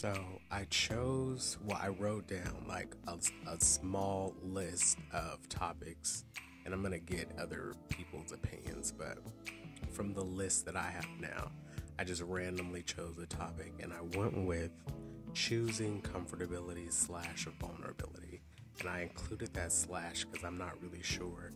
So 0.00 0.14
I 0.48 0.62
chose, 0.70 1.58
well, 1.64 1.76
I 1.82 1.88
wrote 1.88 2.28
down 2.28 2.66
like 2.68 2.94
a, 3.08 3.18
a 3.50 3.60
small 3.60 4.32
list 4.44 4.96
of 5.12 5.48
topics, 5.48 6.24
and 6.64 6.72
I'm 6.72 6.82
going 6.82 6.92
to 6.92 7.00
get 7.00 7.28
other 7.36 7.74
people's 7.88 8.30
opinions, 8.30 8.92
but 8.96 9.18
from 9.90 10.14
the 10.14 10.22
list 10.22 10.66
that 10.66 10.76
I 10.76 10.88
have 10.88 11.08
now, 11.18 11.50
I 11.98 12.04
just 12.04 12.22
randomly 12.22 12.84
chose 12.84 13.18
a 13.20 13.26
topic 13.26 13.72
and 13.82 13.92
I 13.92 14.02
went 14.16 14.46
with 14.46 14.70
choosing 15.34 16.00
comfortability 16.00 16.92
slash 16.92 17.48
vulnerability. 17.58 18.40
And 18.78 18.88
I 18.88 19.00
included 19.00 19.52
that 19.54 19.72
slash 19.72 20.24
because 20.26 20.44
I'm 20.44 20.58
not 20.58 20.80
really 20.80 21.02
sure 21.02 21.50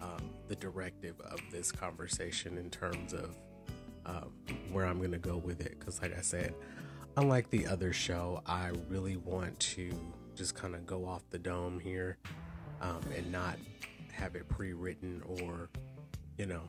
um, 0.00 0.30
the 0.46 0.54
directive 0.54 1.20
of 1.22 1.40
this 1.50 1.72
conversation 1.72 2.56
in 2.56 2.70
terms 2.70 3.14
of 3.14 3.34
um, 4.06 4.30
where 4.70 4.86
I'm 4.86 4.98
going 4.98 5.10
to 5.10 5.18
go 5.18 5.38
with 5.38 5.60
it. 5.60 5.80
Because, 5.80 6.00
like 6.00 6.16
I 6.16 6.22
said, 6.22 6.54
unlike 7.16 7.50
the 7.50 7.66
other 7.66 7.92
show, 7.92 8.42
I 8.46 8.70
really 8.88 9.16
want 9.16 9.58
to 9.60 9.90
just 10.34 10.54
kind 10.54 10.74
of 10.74 10.86
go 10.86 11.04
off 11.06 11.22
the 11.30 11.38
dome 11.38 11.78
here 11.78 12.18
um, 12.80 13.00
and 13.16 13.30
not 13.30 13.56
have 14.12 14.34
it 14.34 14.48
pre 14.48 14.72
written 14.72 15.22
or, 15.26 15.68
you 16.38 16.46
know, 16.46 16.62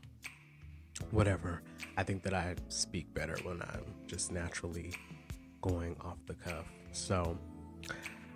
whatever. 1.11 1.61
I 1.97 2.03
think 2.03 2.23
that 2.23 2.33
I 2.33 2.55
speak 2.69 3.13
better 3.13 3.37
when 3.43 3.61
I'm 3.61 3.85
just 4.07 4.31
naturally 4.31 4.93
going 5.61 5.95
off 6.01 6.17
the 6.25 6.33
cuff. 6.33 6.65
So 6.91 7.37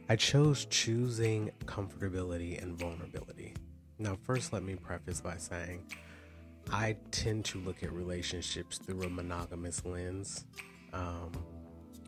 I 0.08 0.16
chose 0.16 0.66
choosing 0.66 1.52
comfortability 1.66 2.62
and 2.62 2.77
vulnerability. 2.77 3.54
Now, 3.98 4.18
first, 4.24 4.54
let 4.54 4.63
me 4.63 4.76
preface 4.76 5.22
by 5.22 5.38
saying 5.38 5.84
I 6.72 6.98
tend 7.12 7.46
to 7.46 7.60
look 7.60 7.84
at 7.84 7.91
relationships 7.91 8.77
through 8.77 9.04
a 9.04 9.10
monogamous 9.10 9.84
lens. 9.85 10.46
Um, 10.94 11.32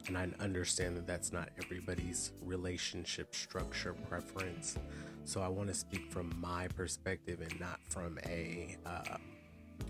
and 0.08 0.18
I 0.18 0.30
understand 0.40 0.98
that 0.98 1.08
that's 1.08 1.32
not 1.32 1.50
everybody's 1.64 2.32
relationship 2.42 3.36
structure 3.36 3.94
preference. 3.94 4.78
So 5.26 5.42
I 5.42 5.48
want 5.48 5.70
to 5.70 5.76
speak 5.76 6.12
from 6.12 6.34
my 6.40 6.68
perspective 6.70 7.42
and 7.42 7.60
not 7.60 7.80
from 7.90 8.18
a 8.26 8.78
uh, 8.86 9.18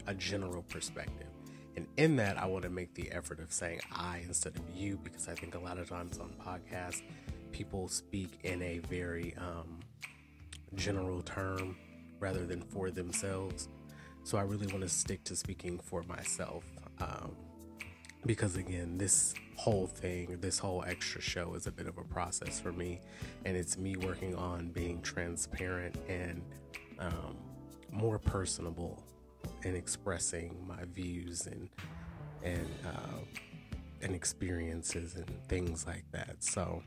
a 0.08 0.14
general 0.14 0.64
perspective. 0.64 1.28
And 1.76 1.86
in 1.98 2.16
that, 2.16 2.38
I 2.38 2.46
want 2.48 2.64
to 2.64 2.70
make 2.70 2.94
the 2.96 3.12
effort 3.12 3.40
of 3.40 3.54
saying 3.54 3.82
I 3.92 4.22
instead 4.26 4.56
of 4.56 4.64
you 4.76 5.00
because 5.04 5.28
I 5.28 5.36
think 5.36 5.54
a 5.54 5.60
lot 5.60 5.78
of 5.78 5.90
times 5.90 6.18
on 6.18 6.34
podcasts, 6.44 7.04
people 7.52 7.88
speak 7.88 8.40
in 8.44 8.62
a 8.64 8.80
very 8.80 9.36
um, 9.38 9.80
general 10.76 11.22
term 11.22 11.78
rather 12.20 12.46
than 12.46 12.62
for 12.62 12.90
themselves. 12.90 13.70
So 14.24 14.38
I 14.38 14.42
really 14.42 14.68
want 14.68 14.82
to 14.82 14.90
stick 14.90 15.24
to 15.26 15.36
speaking 15.36 15.78
for 15.78 16.04
myself. 16.04 16.64
Um, 17.00 17.36
because 18.26 18.56
again, 18.56 18.98
this 18.98 19.34
whole 19.56 19.88
thing, 19.88 20.38
this 20.40 20.60
whole 20.60 20.84
extra 20.88 21.22
show 21.22 21.54
is 21.56 21.68
a 21.68 21.72
bit 21.72 21.88
of 21.88 21.98
a 21.98 22.04
process 22.04 22.60
for 22.60 22.72
me. 22.72 23.02
And 23.46 23.58
it's 23.58 23.78
me 23.78 23.96
working 23.96 24.36
on 24.36 24.70
being 24.70 25.02
transparent 25.02 25.96
and 26.08 26.42
um, 27.00 27.38
more 27.92 28.20
personable 28.20 29.04
and 29.64 29.76
expressing 29.76 30.56
my 30.68 30.84
views 30.94 31.48
and 31.48 31.70
and 32.44 32.68
uh, 32.86 33.20
and 34.02 34.14
experiences 34.14 35.16
and 35.16 35.28
things 35.48 35.86
like 35.88 36.06
that. 36.12 36.36
So 36.44 36.84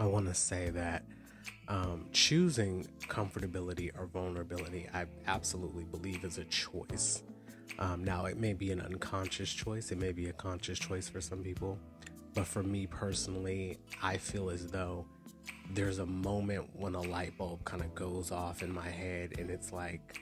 I 0.00 0.06
want 0.06 0.26
to 0.26 0.34
say 0.34 0.70
that 0.70 1.04
um, 1.68 2.06
choosing 2.12 2.86
comfortability 3.08 3.90
or 3.98 4.06
vulnerability, 4.06 4.88
I 4.94 5.06
absolutely 5.26 5.84
believe 5.84 6.24
is 6.24 6.38
a 6.38 6.44
choice. 6.44 7.22
Um, 7.78 8.04
now, 8.04 8.26
it 8.26 8.38
may 8.38 8.52
be 8.52 8.70
an 8.70 8.80
unconscious 8.80 9.52
choice, 9.52 9.90
it 9.90 9.98
may 9.98 10.12
be 10.12 10.28
a 10.28 10.32
conscious 10.32 10.78
choice 10.78 11.08
for 11.08 11.20
some 11.20 11.42
people, 11.42 11.78
but 12.34 12.46
for 12.46 12.62
me 12.62 12.86
personally, 12.86 13.78
I 14.02 14.16
feel 14.16 14.50
as 14.50 14.66
though 14.68 15.06
there's 15.72 15.98
a 15.98 16.06
moment 16.06 16.68
when 16.74 16.94
a 16.94 17.00
light 17.00 17.36
bulb 17.36 17.64
kind 17.64 17.82
of 17.82 17.94
goes 17.94 18.30
off 18.30 18.62
in 18.62 18.72
my 18.72 18.88
head, 18.88 19.34
and 19.38 19.50
it's 19.50 19.72
like, 19.72 20.20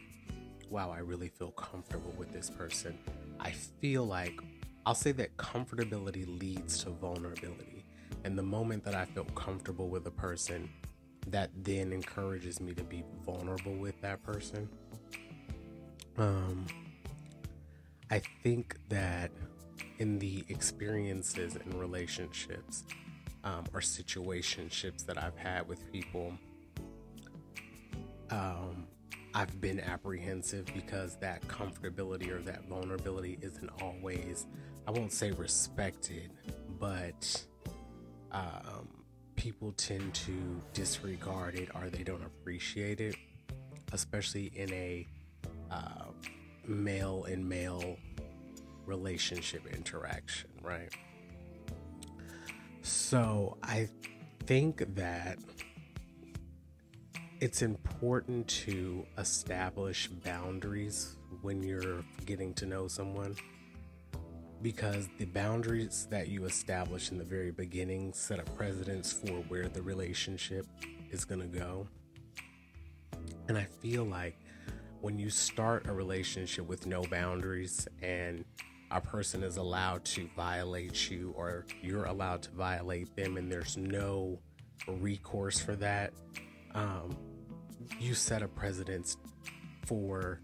wow, 0.70 0.90
I 0.90 1.00
really 1.00 1.28
feel 1.28 1.50
comfortable 1.50 2.14
with 2.16 2.32
this 2.32 2.48
person. 2.48 2.98
I 3.38 3.50
feel 3.50 4.06
like 4.06 4.40
I'll 4.86 4.94
say 4.94 5.12
that 5.12 5.36
comfortability 5.36 6.26
leads 6.40 6.82
to 6.84 6.90
vulnerability. 6.90 7.84
And 8.24 8.38
the 8.38 8.42
moment 8.42 8.84
that 8.84 8.94
I 8.94 9.04
feel 9.04 9.24
comfortable 9.24 9.88
with 9.88 10.06
a 10.06 10.10
person, 10.10 10.70
that 11.28 11.50
then 11.62 11.92
encourages 11.92 12.60
me 12.60 12.72
to 12.74 12.82
be 12.82 13.04
vulnerable 13.24 13.74
with 13.74 14.00
that 14.00 14.22
person. 14.22 14.68
Um, 16.18 16.66
I 18.12 18.20
think 18.42 18.76
that 18.90 19.30
in 19.98 20.18
the 20.18 20.44
experiences 20.50 21.56
and 21.56 21.72
relationships 21.72 22.84
um, 23.42 23.64
or 23.72 23.80
situationships 23.80 25.06
that 25.06 25.16
I've 25.16 25.38
had 25.38 25.66
with 25.66 25.90
people, 25.90 26.34
um, 28.28 28.86
I've 29.32 29.58
been 29.62 29.80
apprehensive 29.80 30.66
because 30.74 31.16
that 31.20 31.40
comfortability 31.48 32.30
or 32.30 32.42
that 32.42 32.68
vulnerability 32.68 33.38
isn't 33.40 33.70
always, 33.80 34.46
I 34.86 34.90
won't 34.90 35.14
say 35.14 35.30
respected, 35.30 36.32
but 36.78 37.46
um, 38.30 38.88
people 39.36 39.72
tend 39.78 40.12
to 40.16 40.60
disregard 40.74 41.54
it 41.54 41.70
or 41.74 41.88
they 41.88 42.02
don't 42.02 42.24
appreciate 42.24 43.00
it, 43.00 43.16
especially 43.90 44.52
in 44.54 44.70
a 44.74 45.06
uh, 45.70 46.10
male 46.66 47.24
and 47.24 47.48
male 47.48 47.96
relationship 48.86 49.66
interaction, 49.66 50.50
right? 50.62 50.90
So 52.82 53.56
I 53.62 53.88
think 54.46 54.94
that 54.96 55.38
it's 57.40 57.62
important 57.62 58.46
to 58.48 59.04
establish 59.18 60.08
boundaries 60.08 61.16
when 61.40 61.62
you're 61.62 62.04
getting 62.24 62.54
to 62.54 62.66
know 62.66 62.86
someone 62.88 63.36
because 64.62 65.08
the 65.18 65.24
boundaries 65.24 66.06
that 66.10 66.28
you 66.28 66.44
establish 66.44 67.10
in 67.10 67.18
the 67.18 67.24
very 67.24 67.50
beginning 67.50 68.12
set 68.12 68.38
a 68.38 68.44
precedence 68.52 69.12
for 69.12 69.32
where 69.48 69.68
the 69.68 69.82
relationship 69.82 70.66
is 71.10 71.24
going 71.24 71.40
to 71.40 71.58
go. 71.58 71.86
And 73.48 73.58
I 73.58 73.64
feel 73.64 74.04
like 74.04 74.36
when 75.02 75.18
you 75.18 75.28
start 75.28 75.88
a 75.88 75.92
relationship 75.92 76.66
with 76.66 76.86
no 76.86 77.02
boundaries 77.02 77.88
and 78.02 78.44
a 78.92 79.00
person 79.00 79.42
is 79.42 79.56
allowed 79.56 80.04
to 80.04 80.28
violate 80.36 81.10
you 81.10 81.34
or 81.36 81.66
you're 81.82 82.04
allowed 82.04 82.40
to 82.40 82.50
violate 82.52 83.14
them 83.16 83.36
and 83.36 83.50
there's 83.50 83.76
no 83.76 84.38
recourse 84.86 85.58
for 85.58 85.74
that, 85.74 86.12
um, 86.76 87.16
you 87.98 88.14
set 88.14 88.42
a 88.42 88.48
precedence 88.48 89.16
for 89.86 90.40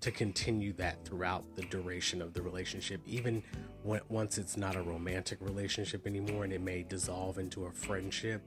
to 0.00 0.12
continue 0.12 0.72
that 0.74 1.04
throughout 1.04 1.56
the 1.56 1.62
duration 1.62 2.22
of 2.22 2.32
the 2.32 2.40
relationship, 2.40 3.00
even 3.06 3.42
when, 3.82 4.00
once 4.08 4.38
it's 4.38 4.56
not 4.56 4.76
a 4.76 4.82
romantic 4.82 5.38
relationship 5.40 6.06
anymore 6.06 6.44
and 6.44 6.52
it 6.52 6.60
may 6.60 6.84
dissolve 6.84 7.38
into 7.38 7.64
a 7.64 7.72
friendship. 7.72 8.40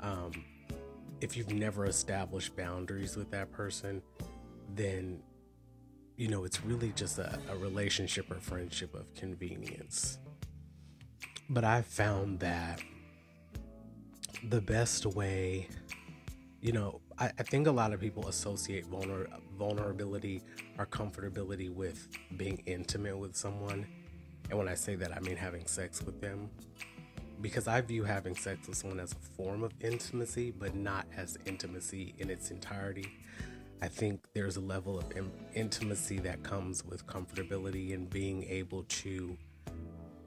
Um, 0.00 0.44
if 1.22 1.38
you've 1.38 1.52
never 1.52 1.86
established 1.86 2.54
boundaries 2.54 3.16
with 3.16 3.30
that 3.30 3.50
person, 3.50 4.02
then 4.76 5.22
you 6.16 6.28
know 6.28 6.44
it's 6.44 6.62
really 6.64 6.92
just 6.94 7.18
a, 7.18 7.38
a 7.50 7.56
relationship 7.56 8.30
or 8.30 8.36
friendship 8.36 8.94
of 8.94 9.12
convenience. 9.14 10.18
But 11.48 11.64
I've 11.64 11.86
found 11.86 12.40
that 12.40 12.80
the 14.48 14.60
best 14.60 15.04
way, 15.04 15.68
you 16.60 16.72
know, 16.72 17.00
I, 17.18 17.26
I 17.38 17.42
think 17.42 17.66
a 17.66 17.72
lot 17.72 17.92
of 17.92 18.00
people 18.00 18.28
associate 18.28 18.90
vulner, 18.90 19.26
vulnerability 19.58 20.42
or 20.78 20.86
comfortability 20.86 21.72
with 21.72 22.08
being 22.36 22.62
intimate 22.66 23.18
with 23.18 23.36
someone. 23.36 23.86
And 24.48 24.58
when 24.58 24.68
I 24.68 24.74
say 24.74 24.94
that, 24.96 25.14
I 25.14 25.20
mean 25.20 25.36
having 25.36 25.66
sex 25.66 26.02
with 26.02 26.20
them. 26.20 26.50
Because 27.40 27.66
I 27.66 27.80
view 27.80 28.04
having 28.04 28.36
sex 28.36 28.68
with 28.68 28.76
someone 28.76 29.00
as 29.00 29.12
a 29.12 29.36
form 29.36 29.62
of 29.62 29.72
intimacy, 29.80 30.50
but 30.50 30.74
not 30.74 31.06
as 31.16 31.38
intimacy 31.46 32.14
in 32.18 32.28
its 32.30 32.50
entirety. 32.50 33.06
I 33.82 33.88
think 33.88 34.26
there's 34.34 34.56
a 34.56 34.60
level 34.60 34.98
of 34.98 35.10
in- 35.16 35.32
intimacy 35.54 36.18
that 36.20 36.42
comes 36.42 36.84
with 36.84 37.06
comfortability 37.06 37.94
and 37.94 38.10
being 38.10 38.44
able 38.44 38.82
to, 38.84 39.36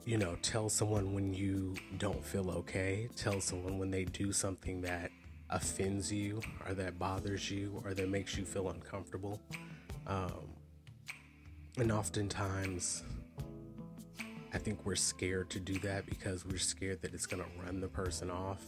you 0.04 0.18
know, 0.18 0.36
tell 0.42 0.68
someone 0.68 1.14
when 1.14 1.32
you 1.32 1.76
don't 1.98 2.24
feel 2.24 2.50
okay, 2.50 3.08
tell 3.14 3.40
someone 3.40 3.78
when 3.78 3.90
they 3.90 4.04
do 4.04 4.32
something 4.32 4.80
that 4.82 5.10
offends 5.50 6.12
you 6.12 6.40
or 6.66 6.74
that 6.74 6.98
bothers 6.98 7.48
you 7.48 7.80
or 7.84 7.94
that 7.94 8.08
makes 8.08 8.36
you 8.36 8.44
feel 8.44 8.70
uncomfortable. 8.70 9.40
Um, 10.06 10.48
and 11.78 11.92
oftentimes, 11.92 13.04
I 14.52 14.58
think 14.58 14.84
we're 14.84 14.96
scared 14.96 15.50
to 15.50 15.60
do 15.60 15.78
that 15.80 16.06
because 16.06 16.44
we're 16.44 16.58
scared 16.58 17.02
that 17.02 17.14
it's 17.14 17.26
going 17.26 17.42
to 17.42 17.48
run 17.64 17.80
the 17.80 17.88
person 17.88 18.30
off. 18.30 18.62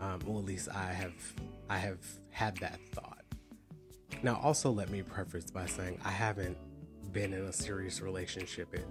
Um, 0.00 0.20
well, 0.26 0.38
at 0.38 0.44
least 0.44 0.68
I 0.68 0.92
have 0.92 1.14
I 1.70 1.78
have 1.78 1.98
had 2.30 2.56
that 2.58 2.78
thought. 2.92 3.23
Now, 4.22 4.40
also 4.42 4.70
let 4.70 4.90
me 4.90 5.02
preface 5.02 5.50
by 5.50 5.66
saying 5.66 6.00
I 6.04 6.10
haven't 6.10 6.56
been 7.12 7.32
in 7.32 7.44
a 7.44 7.52
serious 7.52 8.00
relationship 8.00 8.74
in 8.74 8.84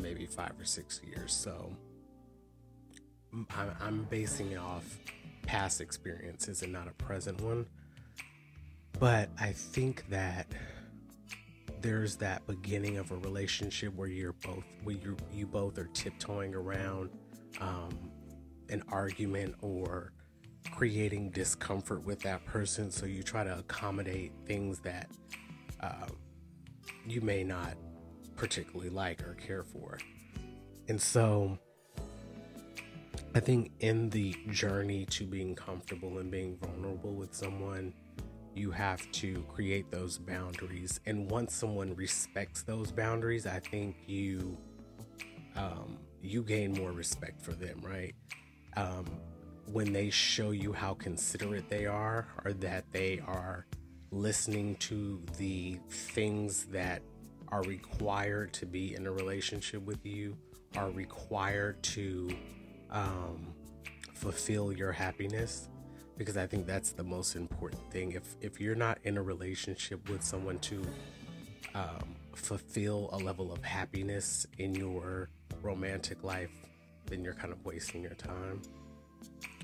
maybe 0.00 0.26
five 0.26 0.52
or 0.58 0.64
six 0.64 1.00
years, 1.04 1.32
so 1.32 1.74
I'm 3.80 4.04
basing 4.10 4.52
it 4.52 4.58
off 4.58 4.98
past 5.42 5.80
experiences 5.80 6.62
and 6.62 6.72
not 6.72 6.88
a 6.88 6.92
present 6.92 7.40
one. 7.40 7.66
But 8.98 9.30
I 9.38 9.52
think 9.52 10.08
that 10.10 10.46
there's 11.80 12.16
that 12.16 12.46
beginning 12.46 12.98
of 12.98 13.10
a 13.10 13.16
relationship 13.16 13.94
where 13.94 14.08
you're 14.08 14.34
both 14.44 14.64
where 14.82 14.96
you 14.96 15.16
you 15.32 15.46
both 15.46 15.78
are 15.78 15.88
tiptoeing 15.94 16.54
around 16.54 17.10
um, 17.60 18.10
an 18.68 18.82
argument 18.88 19.54
or 19.62 20.12
creating 20.72 21.30
discomfort 21.30 22.04
with 22.04 22.20
that 22.20 22.44
person 22.44 22.90
so 22.90 23.06
you 23.06 23.22
try 23.22 23.44
to 23.44 23.58
accommodate 23.58 24.32
things 24.46 24.78
that 24.80 25.08
uh, 25.80 26.06
you 27.06 27.20
may 27.20 27.42
not 27.42 27.74
particularly 28.36 28.90
like 28.90 29.22
or 29.26 29.34
care 29.34 29.62
for 29.62 29.98
and 30.88 31.00
so 31.00 31.58
i 33.34 33.40
think 33.40 33.70
in 33.80 34.08
the 34.10 34.34
journey 34.50 35.04
to 35.06 35.24
being 35.24 35.54
comfortable 35.54 36.18
and 36.18 36.30
being 36.30 36.56
vulnerable 36.58 37.14
with 37.14 37.34
someone 37.34 37.92
you 38.54 38.70
have 38.70 39.10
to 39.12 39.44
create 39.48 39.90
those 39.90 40.18
boundaries. 40.18 41.00
And 41.06 41.30
once 41.30 41.54
someone 41.54 41.94
respects 41.94 42.62
those 42.62 42.90
boundaries, 42.90 43.46
I 43.46 43.60
think 43.60 43.96
you 44.06 44.56
um, 45.56 45.98
you 46.22 46.42
gain 46.42 46.72
more 46.72 46.92
respect 46.92 47.42
for 47.42 47.52
them, 47.52 47.80
right? 47.82 48.14
Um, 48.76 49.06
when 49.72 49.92
they 49.92 50.10
show 50.10 50.50
you 50.50 50.72
how 50.72 50.94
considerate 50.94 51.68
they 51.68 51.86
are, 51.86 52.26
or 52.44 52.52
that 52.54 52.84
they 52.92 53.20
are 53.26 53.66
listening 54.10 54.74
to 54.76 55.22
the 55.38 55.78
things 55.88 56.64
that 56.66 57.02
are 57.48 57.62
required 57.62 58.52
to 58.52 58.66
be 58.66 58.94
in 58.94 59.06
a 59.06 59.12
relationship 59.12 59.82
with 59.84 60.04
you, 60.04 60.36
are 60.76 60.90
required 60.90 61.82
to 61.82 62.30
um, 62.90 63.54
fulfill 64.14 64.72
your 64.72 64.92
happiness 64.92 65.68
because 66.16 66.36
I 66.36 66.46
think 66.46 66.66
that's 66.66 66.92
the 66.92 67.02
most 67.02 67.34
important 67.34 67.90
thing. 67.90 68.12
If 68.12 68.36
if 68.42 68.60
you're 68.60 68.74
not 68.74 68.98
in 69.04 69.16
a 69.16 69.22
relationship 69.22 70.06
with 70.10 70.22
someone 70.22 70.58
to 70.58 70.82
um, 71.74 72.14
fulfill 72.34 73.08
a 73.12 73.16
level 73.16 73.50
of 73.50 73.64
happiness 73.64 74.46
in 74.58 74.74
your 74.74 75.30
romantic 75.62 76.22
life, 76.22 76.50
then 77.06 77.24
you're 77.24 77.34
kind 77.34 77.52
of 77.52 77.64
wasting 77.64 78.02
your 78.02 78.14
time. 78.14 78.60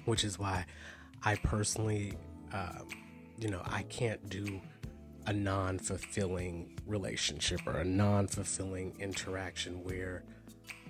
Which 0.06 0.24
is 0.24 0.38
why 0.38 0.64
I 1.22 1.36
personally, 1.36 2.14
um, 2.52 2.88
you 3.38 3.48
know, 3.48 3.60
I 3.64 3.82
can't 3.82 4.28
do 4.30 4.60
a 5.26 5.32
non 5.32 5.78
fulfilling 5.78 6.78
relationship 6.86 7.60
or 7.66 7.78
a 7.78 7.84
non 7.84 8.26
fulfilling 8.26 8.96
interaction 8.98 9.82
where 9.84 10.24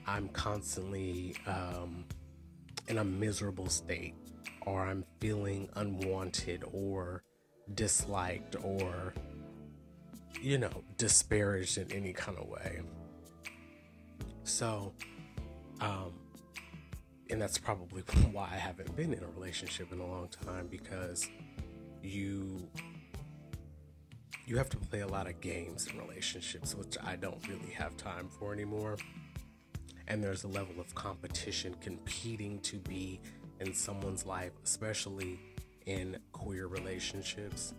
I'm 0.06 0.28
constantly 0.28 1.34
um, 1.46 2.04
in 2.88 2.98
a 2.98 3.04
miserable 3.04 3.68
state 3.68 4.14
or 4.66 4.82
I'm 4.82 5.04
feeling 5.20 5.68
unwanted 5.74 6.64
or 6.72 7.22
disliked 7.74 8.56
or, 8.62 9.14
you 10.40 10.58
know, 10.58 10.84
disparaged 10.98 11.78
in 11.78 11.90
any 11.90 12.12
kind 12.12 12.38
of 12.38 12.46
way. 12.46 12.80
So, 14.44 14.92
um, 15.80 16.12
and 17.30 17.40
that's 17.40 17.58
probably 17.58 18.02
why 18.32 18.48
I 18.52 18.56
haven't 18.56 18.94
been 18.96 19.12
in 19.12 19.22
a 19.22 19.28
relationship 19.28 19.92
in 19.92 20.00
a 20.00 20.06
long 20.06 20.28
time 20.44 20.68
because 20.68 21.28
you 22.02 22.68
you 24.46 24.56
have 24.56 24.68
to 24.70 24.76
play 24.76 25.00
a 25.00 25.08
lot 25.08 25.26
of 25.26 25.40
games 25.40 25.88
in 25.88 25.98
relationships 25.98 26.74
which 26.74 26.96
I 27.04 27.16
don't 27.16 27.46
really 27.48 27.72
have 27.72 27.96
time 27.96 28.28
for 28.28 28.52
anymore 28.52 28.96
and 30.08 30.22
there's 30.22 30.44
a 30.44 30.48
level 30.48 30.80
of 30.80 30.94
competition 30.94 31.74
competing 31.80 32.60
to 32.60 32.76
be 32.78 33.20
in 33.60 33.74
someone's 33.74 34.24
life, 34.26 34.52
especially 34.64 35.40
in 35.86 36.18
queer 36.32 36.66
relationships. 36.66 37.74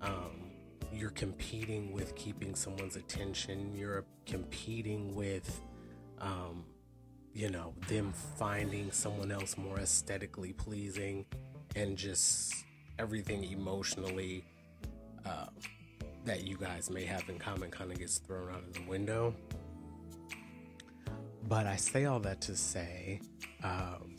Um, 0.00 0.50
you're 0.92 1.10
competing 1.10 1.92
with 1.92 2.14
keeping 2.16 2.54
someone's 2.54 2.96
attention. 2.96 3.74
You're 3.74 4.04
competing 4.26 5.14
with, 5.14 5.60
um, 6.20 6.64
you 7.32 7.50
know, 7.50 7.74
them 7.88 8.12
finding 8.36 8.90
someone 8.90 9.30
else 9.30 9.56
more 9.56 9.78
aesthetically 9.78 10.52
pleasing 10.52 11.24
and 11.76 11.96
just 11.96 12.52
everything 12.98 13.44
emotionally 13.44 14.44
uh, 15.24 15.46
that 16.24 16.44
you 16.44 16.56
guys 16.56 16.90
may 16.90 17.04
have 17.04 17.28
in 17.28 17.38
common 17.38 17.70
kind 17.70 17.90
of 17.90 17.98
gets 17.98 18.18
thrown 18.18 18.50
out 18.50 18.62
of 18.62 18.72
the 18.74 18.82
window. 18.82 19.34
But 21.48 21.66
I 21.66 21.76
say 21.76 22.04
all 22.04 22.20
that 22.20 22.40
to 22.42 22.56
say, 22.56 23.20
um, 23.62 24.16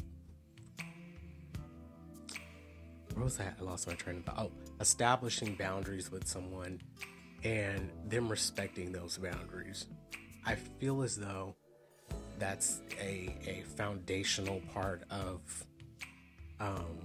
what 3.14 3.26
was 3.26 3.38
that? 3.38 3.58
I 3.60 3.64
lost 3.64 3.88
my 3.88 3.94
train 3.94 4.18
of 4.18 4.26
thought. 4.26 4.40
Oh, 4.40 4.52
establishing 4.80 5.56
boundaries 5.56 6.12
with 6.12 6.28
someone 6.28 6.82
and 7.44 7.90
them 8.08 8.30
respecting 8.30 8.92
those 8.92 9.18
boundaries. 9.18 9.88
I 10.46 10.56
feel 10.56 11.04
as 11.04 11.16
though 11.16 11.56
that's 12.42 12.82
a, 13.00 13.36
a 13.46 13.64
foundational 13.78 14.62
part 14.74 15.04
of 15.12 15.40
um, 16.60 16.98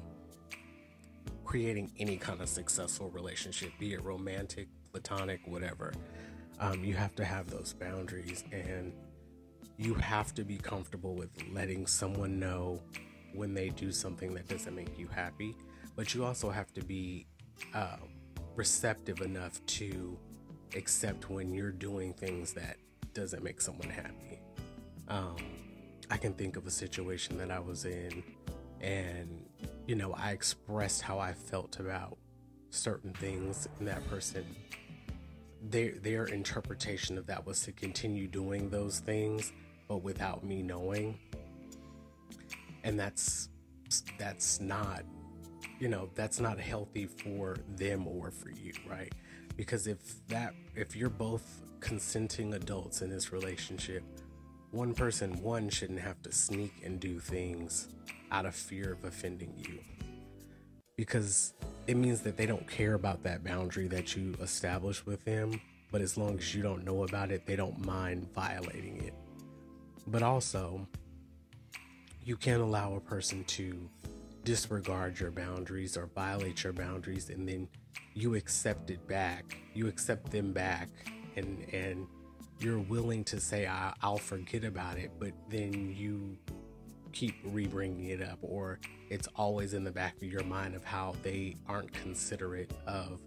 creating 1.44 1.92
any 1.98 2.16
kind 2.16 2.40
of 2.40 2.48
successful 2.48 3.10
relationship, 3.10 3.70
be 3.78 3.92
it 3.92 4.02
romantic, 4.02 4.68
platonic, 4.90 5.40
whatever. 5.46 5.92
Um, 6.58 6.82
you 6.82 6.94
have 6.94 7.14
to 7.16 7.24
have 7.24 7.50
those 7.50 7.74
boundaries 7.74 8.44
and 8.50 8.92
you 9.76 9.92
have 9.94 10.34
to 10.34 10.42
be 10.44 10.56
comfortable 10.56 11.14
with 11.14 11.28
letting 11.52 11.86
someone 11.86 12.40
know 12.40 12.80
when 13.34 13.52
they 13.52 13.68
do 13.68 13.92
something 13.92 14.32
that 14.32 14.48
doesn't 14.48 14.74
make 14.74 14.98
you 14.98 15.06
happy 15.06 15.54
but 15.96 16.14
you 16.14 16.24
also 16.24 16.50
have 16.50 16.72
to 16.74 16.84
be 16.84 17.26
uh, 17.74 17.96
receptive 18.54 19.22
enough 19.22 19.64
to 19.66 20.16
accept 20.76 21.30
when 21.30 21.52
you're 21.52 21.72
doing 21.72 22.12
things 22.12 22.52
that 22.52 22.76
doesn't 23.14 23.42
make 23.42 23.60
someone 23.60 23.88
happy. 23.88 24.38
Um, 25.08 25.37
I 26.11 26.17
can 26.17 26.32
think 26.35 26.56
of 26.56 26.67
a 26.67 26.70
situation 26.70 27.38
that 27.38 27.50
I 27.50 27.58
was 27.58 27.85
in, 27.85 28.23
and 28.81 29.44
you 29.87 29.94
know, 29.94 30.12
I 30.12 30.32
expressed 30.32 31.03
how 31.03 31.19
I 31.19 31.32
felt 31.32 31.79
about 31.79 32.19
certain 32.70 33.12
things, 33.14 33.69
and 33.79 33.88
that 33.88 34.06
person, 34.08 34.44
their 35.62 35.93
their 35.93 36.26
interpretation 36.26 37.19
of 37.19 37.26
that 37.26 37.47
was 37.47 37.61
to 37.62 37.73
continue 37.73 38.26
doing 38.26 38.70
those 38.70 39.00
things, 39.00 39.53
but 39.88 39.99
without 39.99 40.44
me 40.44 40.62
knowing, 40.62 41.19
and 42.85 42.98
that's 42.98 43.48
that's 44.19 44.60
not 44.60 45.03
you 45.79 45.89
know 45.89 46.08
that's 46.15 46.41
not 46.41 46.58
healthy 46.58 47.06
for 47.06 47.56
them 47.77 48.06
or 48.06 48.31
for 48.31 48.51
you 48.51 48.72
right? 48.89 49.13
Because 49.56 49.86
if 49.86 50.27
that 50.29 50.55
if 50.75 50.96
you're 50.96 51.08
both 51.08 51.63
consenting 51.81 52.55
adults 52.55 53.03
in 53.03 53.10
this 53.10 53.32
relationship 53.32 54.03
one 54.70 54.94
person 54.94 55.43
one 55.43 55.69
shouldn't 55.69 56.01
have 56.01 56.23
to 56.23 56.32
sneak 56.32 56.73
and 56.85 57.01
do 57.01 57.19
things 57.19 57.89
out 58.31 58.46
of 58.46 58.55
fear 58.55 58.93
of 58.93 59.05
offending 59.05 59.53
you. 59.56 59.79
Because 60.96 61.55
it 61.87 61.96
means 61.96 62.23
that 62.23 62.37
they 62.37 62.46
don't 62.46 62.67
care 62.69 62.94
about 62.94 63.23
that 63.23 63.44
boundary 63.44 63.87
that 63.89 64.17
you 64.17 64.35
establish 64.41 65.05
with 65.06 65.25
them 65.25 65.61
but 65.91 66.01
as 66.01 66.17
long 66.17 66.37
as 66.39 66.55
you 66.55 66.63
don't 66.63 66.85
know 66.85 67.05
about 67.05 67.31
it 67.31 67.46
they 67.46 67.56
don't 67.56 67.85
mind 67.85 68.29
violating 68.35 69.03
it. 69.03 69.15
But 70.06 70.23
also 70.23 70.87
you 72.25 72.37
can't 72.37 72.63
allow 72.63 72.94
a 72.94 73.01
person 73.01 73.44
to 73.44 73.89
disregard 74.44 75.19
your 75.19 75.31
boundaries 75.31 75.96
or 75.96 76.06
violate 76.15 76.65
your 76.65 76.73
boundaries 76.73 77.31
and 77.31 77.49
then 77.49 77.69
you 78.15 78.35
accept 78.35 78.91
it 78.91 79.06
back. 79.06 79.56
You 79.75 79.87
accept 79.89 80.31
them 80.31 80.53
back 80.53 80.89
and 81.37 81.65
and 81.73 82.06
you're 82.58 82.79
willing 82.79 83.25
to 83.25 83.41
say 83.41 83.67
I, 83.67 83.93
will 84.03 84.19
forget 84.19 84.65
about 84.65 84.98
it 84.98 85.13
but 85.19 85.32
then 85.48 85.94
you 85.96 86.36
keep 87.13 87.36
re-bringing 87.44 88.06
it 88.06 88.22
up 88.22 88.39
or 88.43 88.79
it's 89.08 89.29
always 89.36 89.75
in 89.75 89.84
the 89.84 89.91
back 89.91 90.17
of 90.17 90.25
your 90.25 90.44
mind 90.44 90.75
of 90.75 90.84
how 90.84 91.15
they 91.22 91.56
aren't 91.67 91.93
considerate 91.93 92.72
of 92.86 93.20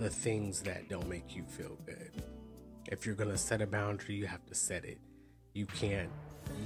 the 0.00 0.10
things 0.10 0.60
that 0.62 0.88
don't 0.88 1.08
make 1.08 1.36
you 1.36 1.44
feel 1.44 1.78
good 1.86 2.10
if 2.86 3.06
you're 3.06 3.14
to 3.14 3.38
set 3.38 3.60
a 3.60 3.66
boundary 3.66 4.14
you 4.14 4.26
have 4.26 4.44
to 4.46 4.54
set 4.54 4.84
it 4.84 4.98
you 5.52 5.66
can't 5.66 6.10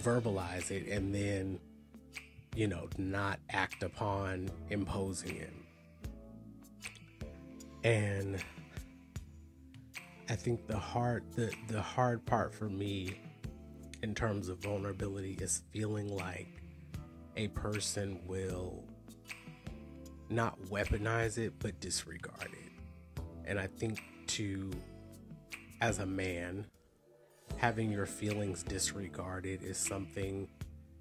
verbalize 0.03 0.71
it 0.71 0.89
and 0.89 1.15
then 1.15 1.61
you 2.59 2.67
know, 2.67 2.89
not 2.99 3.39
act 3.51 3.85
upon 3.85 4.51
imposing 4.71 5.37
it. 5.37 5.53
And 7.85 8.43
I 10.31 10.37
think 10.37 10.67
the 10.67 10.77
hard 10.77 11.25
the 11.35 11.53
the 11.69 11.81
hard 11.81 12.25
part 12.27 12.55
for 12.55 12.69
me 12.69 13.19
in 14.03 14.15
terms 14.15 14.49
of 14.49 14.59
vulnerability 14.59 15.39
is 15.41 15.63
feeling 15.73 16.15
like 16.15 16.63
a 17.37 17.49
person 17.49 18.21
will 18.27 18.85
not 20.29 20.61
weaponize 20.65 21.39
it 21.39 21.55
but 21.59 21.81
disregard 21.81 22.51
it. 22.53 23.23
And 23.47 23.59
I 23.59 23.67
think 23.67 24.03
to 24.29 24.71
as 25.81 25.99
a 26.01 26.07
man 26.07 26.67
having 27.57 27.91
your 27.91 28.07
feelings 28.07 28.63
disregarded 28.63 29.63
is 29.63 29.79
something 29.79 30.47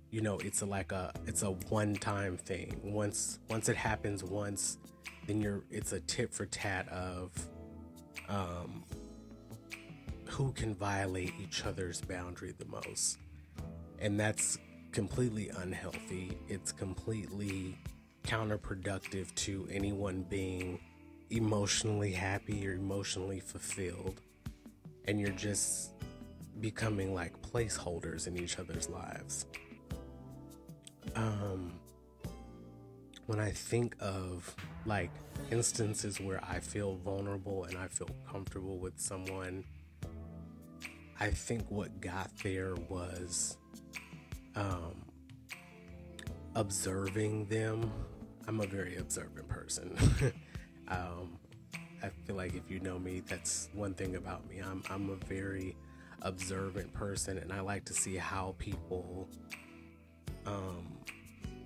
you 0.10 0.22
know 0.22 0.38
it's 0.40 0.62
a, 0.62 0.66
like 0.66 0.94
a 0.94 1.12
it's 1.26 1.44
a 1.44 1.52
one 1.70 1.94
time 1.94 2.38
thing 2.38 2.80
once 2.82 3.40
once 3.50 3.68
it 3.68 3.76
happens 3.76 4.24
once 4.24 4.78
then 5.26 5.42
you're 5.42 5.64
it's 5.70 5.92
a 5.92 6.00
tit 6.02 6.34
for 6.34 6.46
tat 6.46 6.88
of 6.88 7.32
um 8.30 8.84
who 10.28 10.52
can 10.52 10.76
violate 10.76 11.34
each 11.42 11.66
other's 11.66 12.02
boundary 12.02 12.54
the 12.58 12.66
most. 12.66 13.18
And 14.00 14.20
that's 14.20 14.58
completely 14.92 15.50
unhealthy. 15.50 16.38
It's 16.48 16.72
completely 16.72 17.78
counterproductive 18.24 19.34
to 19.36 19.68
anyone 19.72 20.26
being 20.30 20.80
emotionally 21.30 22.12
happy 22.12 22.68
or 22.68 22.74
emotionally 22.74 23.40
fulfilled. 23.40 24.22
And 25.06 25.20
you're 25.20 25.30
just 25.30 25.92
becoming 26.60 27.14
like 27.14 27.42
placeholders 27.42 28.28
in 28.28 28.38
each 28.38 28.60
other's 28.60 28.90
lives. 28.90 29.46
Um, 31.16 31.80
when 33.28 33.40
I 33.40 33.52
think 33.52 33.96
of 34.00 34.54
like 34.86 35.12
instances 35.52 36.20
where 36.20 36.42
I 36.44 36.60
feel 36.60 36.96
vulnerable 36.96 37.66
and 37.66 37.78
I 37.78 37.88
feel 37.88 38.10
comfortable 38.30 38.78
with 38.78 39.00
someone, 39.00 39.64
I 41.20 41.32
think 41.32 41.70
what 41.70 42.00
got 42.00 42.30
there 42.44 42.76
was 42.90 43.58
um, 44.56 45.04
observing 46.56 47.46
them. 47.46 47.92
I'm 48.48 48.62
a 48.62 48.68
very 48.68 48.98
observant 48.98 49.48
person. 49.48 49.98
um, 50.90 51.40
I 52.04 52.10
feel 52.26 52.36
like 52.36 52.54
if 52.54 52.70
you 52.70 52.80
know 52.80 53.00
me, 53.00 53.22
that's 53.26 53.70
one 53.74 53.94
thing 53.94 54.16
about 54.16 54.48
me. 54.48 54.60
I'm 54.60 54.84
I'm 54.90 55.10
a 55.10 55.16
very 55.26 55.76
observant 56.22 56.94
person, 56.94 57.38
and 57.40 57.52
I 57.52 57.62
like 57.62 57.86
to 57.86 57.94
see 57.94 58.16
how 58.16 58.56
people 58.60 59.28
um, 60.46 60.98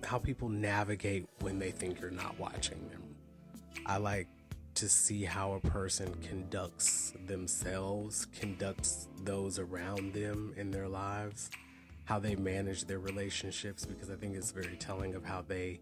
how 0.02 0.18
people 0.18 0.48
navigate 0.48 1.26
when 1.40 1.58
they 1.58 1.70
think 1.70 2.00
you're 2.00 2.10
not 2.10 2.38
watching 2.38 2.88
them. 2.88 3.02
I 3.86 3.98
like 3.98 4.28
to 4.74 4.88
see 4.88 5.24
how 5.24 5.52
a 5.52 5.60
person 5.60 6.14
conducts 6.22 7.12
themselves, 7.26 8.26
conducts 8.26 9.08
those 9.22 9.58
around 9.58 10.14
them 10.14 10.54
in 10.56 10.70
their 10.70 10.88
lives, 10.88 11.50
how 12.04 12.18
they 12.18 12.34
manage 12.36 12.84
their 12.84 12.98
relationships, 12.98 13.84
because 13.84 14.10
I 14.10 14.14
think 14.16 14.36
it's 14.36 14.50
very 14.50 14.76
telling 14.76 15.14
of 15.14 15.24
how 15.24 15.42
they. 15.46 15.80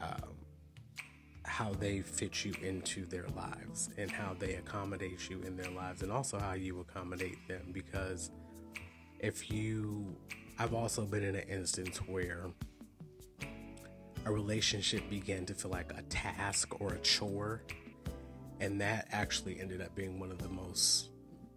Um, 0.00 0.32
how 1.44 1.72
they 1.74 2.02
fit 2.02 2.44
you 2.44 2.52
into 2.60 3.06
their 3.06 3.26
lives 3.28 3.88
and 3.96 4.10
how 4.10 4.34
they 4.38 4.56
accommodate 4.56 5.30
you 5.30 5.40
in 5.42 5.56
their 5.56 5.70
lives 5.70 6.02
and 6.02 6.10
also 6.10 6.38
how 6.38 6.54
you 6.54 6.80
accommodate 6.80 7.38
them 7.46 7.62
because 7.72 8.32
if 9.20 9.50
you 9.50 10.16
I've 10.58 10.74
also 10.74 11.04
been 11.04 11.22
in 11.22 11.36
an 11.36 11.48
instance 11.48 11.98
where 11.98 12.50
a 14.24 14.32
relationship 14.32 15.08
began 15.10 15.46
to 15.46 15.54
feel 15.54 15.70
like 15.70 15.92
a 15.96 16.02
task 16.02 16.80
or 16.80 16.94
a 16.94 16.98
chore. 16.98 17.62
And 18.60 18.80
that 18.80 19.08
actually 19.12 19.60
ended 19.60 19.80
up 19.80 19.94
being 19.94 20.18
one 20.18 20.30
of 20.30 20.38
the 20.38 20.48
most 20.48 21.10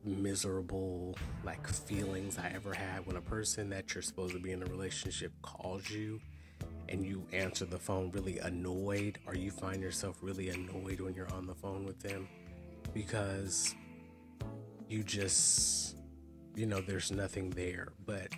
miserable 0.04 1.18
like 1.44 1.68
feelings 1.68 2.38
I 2.38 2.52
ever 2.56 2.74
had 2.74 3.06
when 3.06 3.18
a 3.18 3.22
person 3.22 3.70
that 3.70 3.94
you're 3.94 4.02
supposed 4.02 4.34
to 4.34 4.40
be 4.40 4.52
in 4.52 4.64
a 4.64 4.66
relationship 4.66 5.34
calls 5.42 5.90
you 5.90 6.22
and 6.88 7.06
you 7.06 7.26
answer 7.34 7.66
the 7.66 7.78
phone 7.78 8.10
really 8.12 8.40
annoyed 8.40 9.20
or 9.28 9.36
you 9.36 9.52
find 9.52 9.82
yourself 9.82 10.18
really 10.22 10.50
annoyed 10.50 11.00
when 11.00 11.14
you're 11.14 11.32
on 11.34 11.46
the 11.46 11.54
phone 11.54 11.86
with 11.86 12.00
them 12.00 12.28
because 12.94 13.76
you 14.88 15.04
just 15.04 15.96
you 16.56 16.66
know 16.66 16.82
there's 16.82 17.12
nothing 17.12 17.50
there. 17.52 17.90
But 18.06 18.34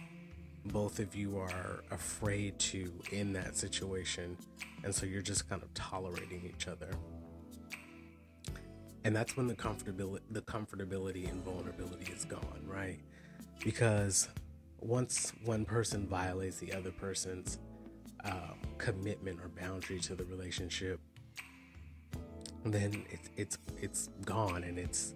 both 0.65 0.99
of 0.99 1.15
you 1.15 1.39
are 1.39 1.83
afraid 1.89 2.59
to 2.59 2.93
in 3.11 3.33
that 3.33 3.57
situation. 3.57 4.37
And 4.83 4.93
so 4.93 5.05
you're 5.05 5.21
just 5.21 5.49
kind 5.49 5.63
of 5.63 5.73
tolerating 5.73 6.43
each 6.53 6.67
other 6.67 6.91
and 9.03 9.15
that's 9.15 9.35
when 9.35 9.47
the 9.47 9.55
comfortability 9.55 10.21
the 10.31 10.41
comfortability 10.41 11.29
and 11.29 11.43
vulnerability 11.43 12.11
is 12.11 12.25
gone 12.25 12.61
right? 12.65 12.99
Because 13.63 14.29
once 14.79 15.33
one 15.45 15.65
person 15.65 16.07
violates 16.07 16.57
the 16.57 16.73
other 16.73 16.91
person's 16.91 17.59
um, 18.23 18.57
commitment 18.77 19.39
or 19.39 19.49
boundary 19.49 19.99
to 19.99 20.15
the 20.15 20.25
relationship 20.25 20.99
then 22.65 23.05
it's 23.09 23.29
it's 23.37 23.57
it's 23.81 24.09
gone 24.25 24.63
and 24.63 24.77
it's 24.77 25.15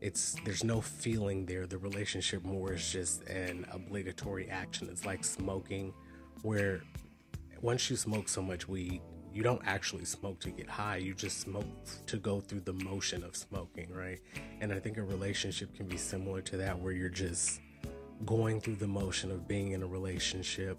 it's 0.00 0.36
there's 0.44 0.62
no 0.62 0.80
feeling 0.80 1.46
there. 1.46 1.66
The 1.66 1.78
relationship 1.78 2.44
more 2.44 2.74
is 2.74 2.92
just 2.92 3.26
an 3.28 3.66
obligatory 3.72 4.48
action. 4.50 4.88
It's 4.90 5.06
like 5.06 5.24
smoking 5.24 5.94
where 6.42 6.82
once 7.62 7.88
you 7.88 7.96
smoke 7.96 8.28
so 8.28 8.42
much 8.42 8.68
weed 8.68 9.00
you 9.34 9.42
don't 9.42 9.62
actually 9.66 10.04
smoke 10.04 10.38
to 10.40 10.50
get 10.50 10.68
high 10.68 10.96
you 10.96 11.12
just 11.12 11.40
smoke 11.40 11.66
to 12.06 12.16
go 12.16 12.40
through 12.40 12.60
the 12.60 12.72
motion 12.72 13.24
of 13.24 13.36
smoking 13.36 13.92
right? 13.92 14.20
And 14.60 14.72
i 14.72 14.78
think 14.78 14.96
a 14.96 15.02
relationship 15.02 15.74
can 15.74 15.86
be 15.86 15.96
similar 15.96 16.40
to 16.42 16.56
that 16.58 16.78
where 16.78 16.92
you're 16.92 17.08
just 17.08 17.60
going 18.24 18.60
through 18.60 18.76
the 18.76 18.86
motion 18.86 19.30
of 19.30 19.48
being 19.48 19.72
in 19.72 19.82
a 19.82 19.86
relationship. 19.86 20.78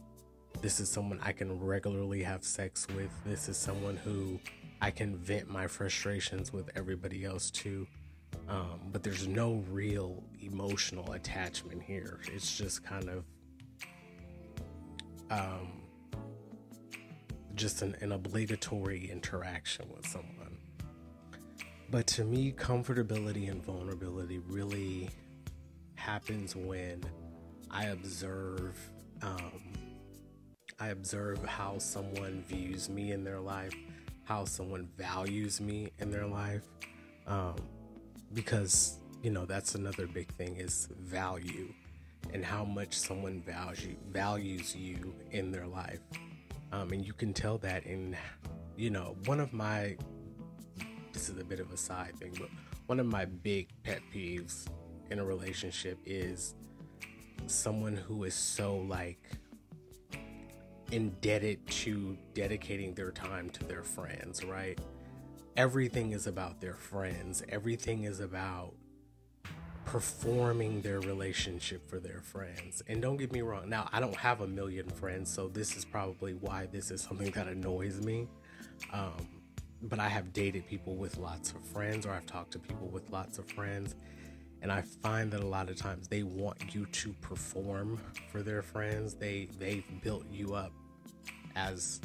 This 0.62 0.80
is 0.80 0.90
someone 0.90 1.20
i 1.22 1.34
can 1.34 1.60
regularly 1.60 2.24
have 2.24 2.44
sex 2.44 2.88
with. 2.96 3.12
This 3.26 3.50
is 3.50 3.58
someone 3.58 3.98
who 3.98 4.40
i 4.82 4.90
can 4.90 5.18
vent 5.18 5.50
my 5.50 5.68
frustrations 5.68 6.54
with 6.54 6.70
everybody 6.76 7.26
else 7.26 7.52
too. 7.52 7.86
Um, 8.48 8.80
but 8.92 9.04
there's 9.04 9.28
no 9.28 9.64
real 9.70 10.24
emotional 10.42 11.14
attachment 11.14 11.82
here. 11.82 12.20
It's 12.32 12.56
just 12.58 12.84
kind 12.84 13.10
of 13.10 13.24
um, 15.32 15.85
just 17.56 17.82
an, 17.82 17.96
an 18.02 18.12
obligatory 18.12 19.10
interaction 19.10 19.86
with 19.96 20.06
someone. 20.08 20.58
But 21.90 22.08
to 22.08 22.24
me, 22.24 22.52
comfortability 22.52 23.50
and 23.50 23.64
vulnerability 23.64 24.40
really 24.40 25.10
happens 25.96 26.56
when 26.56 27.04
I 27.70 27.86
observe 27.86 28.78
um, 29.22 29.62
I 30.80 30.90
observe 30.90 31.44
how 31.46 31.78
someone 31.78 32.44
views 32.48 32.90
me 32.90 33.14
in 33.14 33.24
their 33.24 33.40
life, 33.40 33.74
how 34.26 34.44
someone 34.44 34.90
values 34.98 35.62
me 35.62 35.92
in 36.00 36.12
their 36.12 36.26
life. 36.26 36.64
Um, 37.28 37.56
because 38.34 39.00
you 39.24 39.32
know 39.32 39.46
that's 39.46 39.76
another 39.76 40.06
big 40.06 40.32
thing 40.34 40.58
is 40.58 40.90
value 41.00 41.74
and 42.34 42.44
how 42.44 42.66
much 42.66 42.94
someone 42.94 43.42
value, 43.42 43.96
values 44.12 44.76
you 44.76 45.16
in 45.32 45.52
their 45.52 45.68
life 45.68 46.00
um, 46.76 46.92
and 46.92 47.06
you 47.06 47.14
can 47.14 47.34
tell 47.34 47.58
that 47.60 47.86
in 47.86 48.16
you 48.76 48.90
know 48.90 49.16
one 49.26 49.40
of 49.40 49.54
my 49.54 49.96
this 51.14 51.30
is 51.30 51.40
a 51.40 51.44
bit 51.44 51.60
of 51.60 51.72
a 51.72 51.78
side 51.78 52.16
thing 52.20 52.34
but 52.38 52.50
one 52.88 53.00
of 53.00 53.06
my 53.06 53.26
big 53.26 53.70
pet 53.84 54.02
peeves 54.14 54.68
in 55.12 55.20
a 55.20 55.26
relationship 55.26 55.98
is 56.06 56.56
someone 57.48 57.96
who 57.96 58.24
is 58.24 58.34
so 58.34 58.78
like 58.78 59.30
indebted 60.92 61.66
to 61.68 62.18
dedicating 62.34 62.94
their 62.94 63.12
time 63.12 63.50
to 63.50 63.64
their 63.66 63.84
friends 63.84 64.44
right? 64.44 64.80
Everything 65.58 66.12
is 66.12 66.28
about 66.28 66.60
their 66.60 66.76
friends, 66.76 67.42
everything 67.48 68.04
is 68.04 68.20
about 68.20 68.74
performing 69.86 70.82
their 70.82 71.00
relationship 71.02 71.88
for 71.90 72.00
their 72.00 72.22
friends. 72.22 72.84
And 72.88 73.02
don't 73.02 73.18
get 73.18 73.32
me 73.32 73.42
wrong, 73.42 73.70
now 73.70 73.88
I 73.92 74.00
don't 74.00 74.16
have 74.16 74.42
a 74.42 74.48
million 74.48 74.90
friends, 74.90 75.32
so 75.32 75.48
this 75.48 75.78
is 75.78 75.86
probably 75.86 76.34
why 76.34 76.68
this 76.72 76.92
is 76.92 77.02
something 77.02 77.32
that 77.32 77.48
annoys 77.48 78.02
me. 78.02 78.28
Um, 78.92 79.28
but 79.84 80.00
I 80.00 80.10
have 80.10 80.34
dated 80.34 80.68
people 80.68 80.96
with 80.96 81.18
lots 81.18 81.52
of 81.52 81.64
friends, 81.64 82.06
or 82.06 82.12
I've 82.12 82.26
talked 82.26 82.52
to 82.54 82.60
people 82.60 82.88
with 82.88 83.10
lots 83.12 83.38
of 83.38 83.50
friends. 83.50 83.96
And 84.62 84.72
I 84.72 84.82
find 84.82 85.32
that 85.32 85.42
a 85.42 85.48
lot 85.48 85.70
of 85.70 85.76
times 85.76 86.08
they 86.08 86.24
want 86.24 86.74
you 86.74 86.88
to 86.88 87.14
perform 87.22 88.00
for 88.32 88.42
their 88.42 88.64
friends. 88.64 89.14
They 89.14 89.48
they've 89.60 89.86
built 90.02 90.26
you 90.32 90.56
up 90.56 90.72
as 91.56 92.02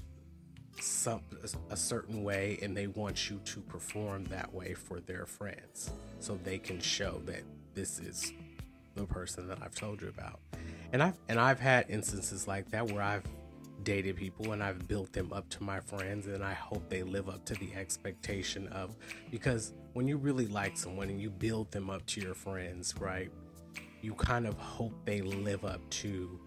some 0.79 1.23
a 1.71 1.77
certain 1.77 2.23
way 2.23 2.59
and 2.63 2.77
they 2.77 2.87
want 2.87 3.31
you 3.31 3.41
to 3.45 3.61
perform 3.61 4.25
that 4.27 4.53
way 4.53 4.75
for 4.75 5.01
their 5.01 5.27
friends 5.27 5.91
so 6.21 6.39
they 6.45 6.59
can 6.59 6.81
show 6.81 7.21
that 7.27 7.43
this 7.75 7.99
is 7.99 8.33
the 8.95 9.07
person 9.07 9.49
that 9.49 9.59
I've 9.63 9.75
told 9.75 10.01
you 10.03 10.09
about. 10.09 10.41
And 10.93 11.03
I've 11.03 11.19
and 11.29 11.39
I've 11.39 11.61
had 11.61 11.87
instances 11.89 12.47
like 12.49 12.71
that 12.71 12.91
where 12.91 13.03
I've 13.03 13.25
dated 13.83 14.17
people 14.17 14.53
and 14.53 14.63
I've 14.63 14.87
built 14.87 15.13
them 15.13 15.33
up 15.33 15.49
to 15.51 15.63
my 15.63 15.81
friends 15.81 16.27
and 16.27 16.45
I 16.45 16.53
hope 16.53 16.89
they 16.89 17.03
live 17.03 17.29
up 17.29 17.45
to 17.47 17.55
the 17.55 17.73
expectation 17.75 18.69
of 18.69 18.95
because 19.31 19.73
when 19.95 20.07
you 20.07 20.17
really 20.17 20.47
like 20.47 20.77
someone 20.77 21.09
and 21.09 21.21
you 21.21 21.31
build 21.31 21.71
them 21.71 21.89
up 21.91 22.05
to 22.07 22.21
your 22.21 22.35
friends, 22.35 22.95
right? 22.99 23.31
You 24.03 24.15
kind 24.15 24.47
of 24.47 24.59
hope 24.59 24.93
they 25.05 25.21
live 25.21 25.65
up 25.65 25.89
to 25.91 26.39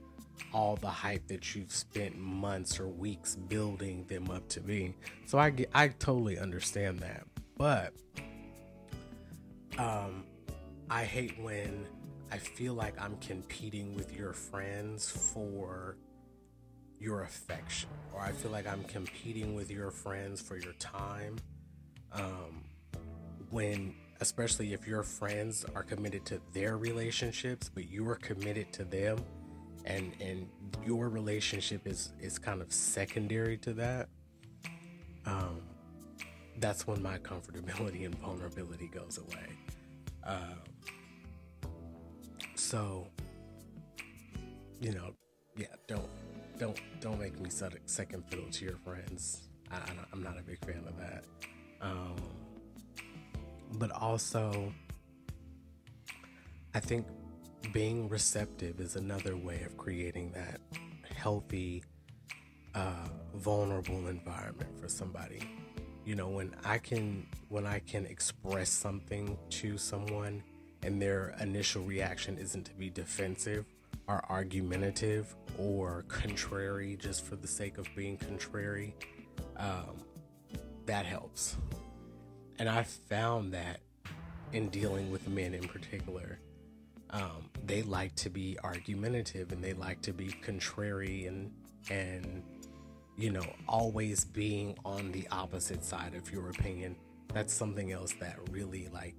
all 0.53 0.75
the 0.75 0.89
hype 0.89 1.27
that 1.27 1.55
you've 1.55 1.71
spent 1.71 2.17
months 2.17 2.79
or 2.79 2.87
weeks 2.87 3.35
building 3.35 4.05
them 4.07 4.29
up 4.29 4.47
to 4.49 4.59
be. 4.59 4.95
So 5.25 5.37
I 5.37 5.49
get, 5.51 5.69
I 5.73 5.89
totally 5.89 6.37
understand 6.37 6.99
that. 6.99 7.23
But 7.57 7.93
um 9.77 10.25
I 10.89 11.03
hate 11.05 11.39
when 11.41 11.87
I 12.31 12.37
feel 12.37 12.73
like 12.73 12.99
I'm 13.01 13.17
competing 13.17 13.95
with 13.95 14.15
your 14.15 14.33
friends 14.33 15.09
for 15.09 15.97
your 16.99 17.23
affection, 17.23 17.89
or 18.13 18.21
I 18.21 18.31
feel 18.31 18.51
like 18.51 18.67
I'm 18.67 18.83
competing 18.85 19.55
with 19.55 19.69
your 19.69 19.91
friends 19.91 20.41
for 20.41 20.57
your 20.57 20.73
time. 20.73 21.37
Um, 22.11 22.63
when, 23.49 23.95
especially 24.21 24.73
if 24.73 24.87
your 24.87 25.03
friends 25.03 25.65
are 25.75 25.83
committed 25.83 26.25
to 26.27 26.41
their 26.53 26.77
relationships, 26.77 27.69
but 27.73 27.89
you 27.89 28.07
are 28.09 28.15
committed 28.15 28.71
to 28.73 28.83
them, 28.83 29.19
and 29.85 30.13
and 30.19 30.47
your 30.85 31.09
relationship 31.09 31.85
is 31.85 32.13
is 32.19 32.39
kind 32.39 32.61
of 32.61 32.71
secondary 32.71 33.57
to 33.57 33.73
that. 33.73 34.09
Um, 35.25 35.61
that's 36.59 36.87
when 36.87 37.01
my 37.01 37.17
comfortability 37.17 38.05
and 38.05 38.15
vulnerability 38.15 38.87
goes 38.87 39.17
away. 39.17 39.49
Um, 40.25 40.59
so, 42.55 43.07
you 44.79 44.91
know, 44.93 45.13
yeah, 45.57 45.67
don't 45.87 46.07
don't 46.57 46.79
don't 47.01 47.19
make 47.19 47.39
me 47.39 47.49
second 47.49 48.23
fiddle 48.29 48.49
to 48.51 48.65
your 48.65 48.77
friends. 48.77 49.49
I, 49.71 49.79
am 50.13 50.23
not 50.23 50.37
a 50.37 50.43
big 50.43 50.63
fan 50.63 50.83
of 50.87 50.97
that. 50.97 51.25
Um, 51.81 52.15
but 53.73 53.91
also, 53.91 54.71
I 56.73 56.79
think 56.79 57.07
being 57.71 58.07
receptive 58.07 58.79
is 58.79 58.95
another 58.95 59.35
way 59.35 59.63
of 59.63 59.77
creating 59.77 60.31
that 60.33 60.59
healthy, 61.15 61.83
uh, 62.75 63.07
vulnerable 63.35 64.07
environment 64.07 64.79
for 64.79 64.87
somebody. 64.87 65.41
You 66.05 66.15
know, 66.15 66.29
when 66.29 66.53
I 66.65 66.77
can 66.79 67.25
when 67.50 67.65
I 67.65 67.79
can 67.79 68.05
express 68.05 68.69
something 68.69 69.38
to 69.51 69.77
someone 69.77 70.43
and 70.81 71.01
their 71.01 71.36
initial 71.39 71.83
reaction 71.83 72.38
isn't 72.38 72.65
to 72.65 72.74
be 72.74 72.89
defensive 72.89 73.65
or 74.07 74.24
argumentative 74.29 75.33
or 75.57 76.03
contrary 76.10 76.98
just 77.00 77.25
for 77.25 77.38
the 77.38 77.48
sake 77.48 77.77
of 77.77 77.88
being 77.95 78.17
contrary, 78.17 78.95
um, 79.57 80.03
that 80.86 81.05
helps. 81.05 81.55
And 82.60 82.67
I 82.67 82.83
found 82.83 83.53
that 83.53 83.79
in 84.51 84.69
dealing 84.69 85.10
with 85.10 85.27
men 85.27 85.53
in 85.53 85.67
particular, 85.67 86.39
um, 87.10 87.50
they 87.65 87.81
like 87.81 88.13
to 88.15 88.29
be 88.29 88.57
argumentative 88.63 89.51
and 89.51 89.63
they 89.63 89.74
like 89.74 90.01
to 90.01 90.13
be 90.13 90.27
contrary 90.41 91.27
and 91.27 91.51
and 91.89 92.43
you 93.17 93.29
know 93.29 93.46
always 93.67 94.25
being 94.25 94.77
on 94.86 95.12
the 95.12 95.27
opposite 95.32 95.84
side 95.84 96.15
of 96.15 96.32
your 96.32 96.50
opinion. 96.50 96.96
That's 97.34 97.53
something 97.53 97.91
else 97.91 98.13
that 98.20 98.38
really 98.51 98.89
like 98.93 99.15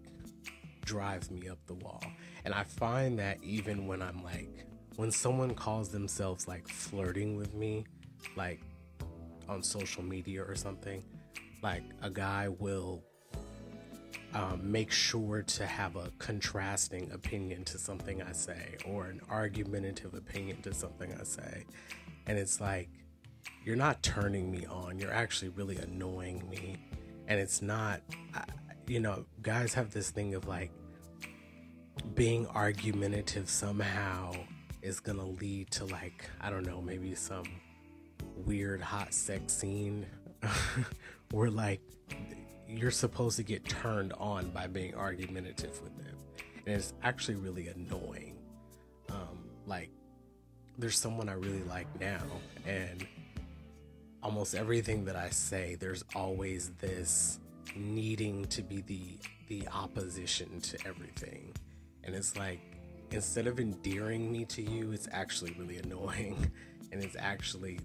drives 0.84 1.30
me 1.30 1.48
up 1.48 1.58
the 1.66 1.74
wall. 1.74 2.02
And 2.44 2.54
I 2.54 2.64
find 2.64 3.18
that 3.18 3.38
even 3.42 3.86
when 3.86 4.02
I'm 4.02 4.22
like 4.22 4.66
when 4.96 5.10
someone 5.10 5.54
calls 5.54 5.88
themselves 5.88 6.46
like 6.46 6.68
flirting 6.68 7.36
with 7.36 7.54
me, 7.54 7.84
like 8.36 8.60
on 9.48 9.62
social 9.62 10.02
media 10.02 10.42
or 10.42 10.54
something, 10.54 11.02
like 11.62 11.82
a 12.02 12.10
guy 12.10 12.48
will 12.48 13.02
um, 14.34 14.60
make 14.62 14.90
sure 14.90 15.42
to 15.42 15.66
have 15.66 15.96
a 15.96 16.10
contrasting 16.18 17.10
opinion 17.12 17.64
to 17.64 17.78
something 17.78 18.22
I 18.22 18.32
say 18.32 18.76
or 18.84 19.06
an 19.06 19.20
argumentative 19.30 20.14
opinion 20.14 20.60
to 20.62 20.74
something 20.74 21.12
I 21.18 21.24
say. 21.24 21.64
And 22.26 22.36
it's 22.38 22.60
like, 22.60 22.88
you're 23.64 23.76
not 23.76 24.02
turning 24.02 24.50
me 24.50 24.66
on, 24.66 24.98
you're 24.98 25.12
actually 25.12 25.48
really 25.50 25.76
annoying 25.76 26.48
me. 26.50 26.76
And 27.26 27.40
it's 27.40 27.62
not, 27.62 28.02
you 28.86 29.00
know, 29.00 29.24
guys 29.42 29.72
have 29.74 29.90
this 29.90 30.10
thing 30.10 30.34
of 30.34 30.46
like 30.46 30.70
being 32.14 32.46
argumentative 32.48 33.48
somehow 33.48 34.32
is 34.82 35.00
gonna 35.00 35.24
lead 35.24 35.70
to 35.70 35.86
like 35.86 36.28
I 36.40 36.50
don't 36.50 36.66
know 36.66 36.82
maybe 36.82 37.14
some 37.14 37.44
weird 38.36 38.80
hot 38.80 39.14
sex 39.14 39.54
scene 39.54 40.06
where 41.30 41.50
like 41.50 41.80
you're 42.68 42.90
supposed 42.90 43.36
to 43.36 43.42
get 43.42 43.64
turned 43.64 44.12
on 44.14 44.50
by 44.50 44.66
being 44.66 44.94
argumentative 44.94 45.80
with 45.82 45.96
them. 45.98 46.16
And 46.66 46.74
it's 46.76 46.92
actually 47.02 47.36
really 47.36 47.68
annoying. 47.68 48.36
Um, 49.10 49.48
like 49.66 49.90
there's 50.78 50.98
someone 50.98 51.28
I 51.28 51.34
really 51.34 51.62
like 51.64 51.86
now 52.00 52.22
and 52.66 53.06
almost 54.24 54.54
everything 54.54 55.04
that 55.04 55.16
I 55.16 55.30
say 55.30 55.76
there's 55.78 56.02
always 56.14 56.70
this 56.80 57.38
needing 57.76 58.46
to 58.46 58.62
be 58.62 58.80
the 58.82 59.18
the 59.48 59.68
opposition 59.68 60.60
to 60.60 60.78
everything 60.86 61.54
and 62.04 62.14
it's 62.14 62.36
like 62.36 62.60
instead 63.14 63.46
of 63.46 63.60
endearing 63.60 64.30
me 64.30 64.44
to 64.46 64.62
you, 64.62 64.92
it's 64.92 65.08
actually 65.12 65.54
really 65.58 65.78
annoying. 65.84 66.50
And 66.92 67.02
it's 67.02 67.16
actually 67.18 67.80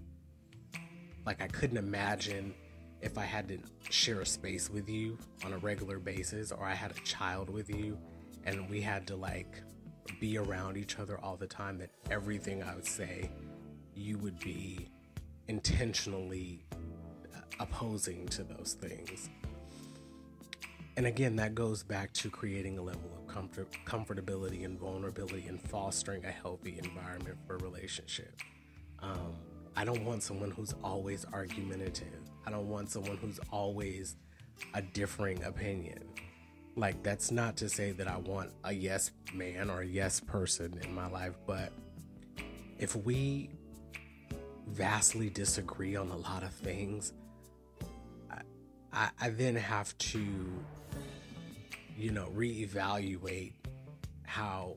like 1.26 1.42
I 1.42 1.48
couldn't 1.48 1.76
imagine 1.76 2.54
if 3.00 3.16
I 3.16 3.24
had 3.24 3.48
to 3.48 3.58
share 3.88 4.20
a 4.20 4.26
space 4.26 4.68
with 4.70 4.88
you 4.88 5.18
on 5.44 5.52
a 5.52 5.58
regular 5.58 5.98
basis 5.98 6.52
or 6.52 6.64
I 6.64 6.74
had 6.74 6.90
a 6.90 7.00
child 7.00 7.48
with 7.48 7.70
you 7.70 7.98
and 8.44 8.68
we 8.68 8.80
had 8.80 9.06
to 9.06 9.16
like 9.16 9.62
be 10.20 10.36
around 10.36 10.76
each 10.76 10.98
other 10.98 11.18
all 11.18 11.36
the 11.36 11.46
time 11.46 11.78
that 11.78 11.90
everything 12.10 12.62
I 12.62 12.74
would 12.74 12.86
say 12.86 13.30
you 13.94 14.18
would 14.18 14.38
be 14.40 14.89
intentionally 15.50 16.64
opposing 17.58 18.24
to 18.28 18.44
those 18.44 18.76
things. 18.80 19.28
And 20.96 21.06
again, 21.06 21.34
that 21.36 21.56
goes 21.56 21.82
back 21.82 22.12
to 22.14 22.30
creating 22.30 22.78
a 22.78 22.82
level 22.82 23.10
of 23.18 23.26
comfort, 23.26 23.66
comfortability 23.84 24.64
and 24.64 24.78
vulnerability 24.78 25.46
and 25.48 25.60
fostering 25.60 26.24
a 26.24 26.30
healthy 26.30 26.78
environment 26.78 27.36
for 27.46 27.56
a 27.56 27.58
relationship. 27.58 28.32
Um, 29.02 29.34
I 29.76 29.84
don't 29.84 30.04
want 30.04 30.22
someone 30.22 30.52
who's 30.52 30.72
always 30.84 31.26
argumentative. 31.32 32.20
I 32.46 32.52
don't 32.52 32.68
want 32.68 32.88
someone 32.90 33.16
who's 33.16 33.40
always 33.50 34.14
a 34.74 34.82
differing 34.82 35.42
opinion. 35.42 36.04
Like, 36.76 37.02
that's 37.02 37.32
not 37.32 37.56
to 37.56 37.68
say 37.68 37.90
that 37.90 38.06
I 38.06 38.18
want 38.18 38.52
a 38.62 38.72
yes 38.72 39.10
man 39.34 39.68
or 39.68 39.80
a 39.80 39.86
yes 39.86 40.20
person 40.20 40.78
in 40.84 40.94
my 40.94 41.08
life, 41.08 41.34
but 41.44 41.72
if 42.78 42.94
we 42.94 43.50
vastly 44.72 45.30
disagree 45.30 45.96
on 45.96 46.10
a 46.10 46.16
lot 46.16 46.42
of 46.42 46.52
things, 46.52 47.12
I, 48.30 48.40
I, 48.92 49.10
I 49.20 49.30
then 49.30 49.56
have 49.56 49.96
to 49.98 50.46
you 52.00 52.12
know, 52.12 52.28
reevaluate 52.34 53.52
how 54.24 54.76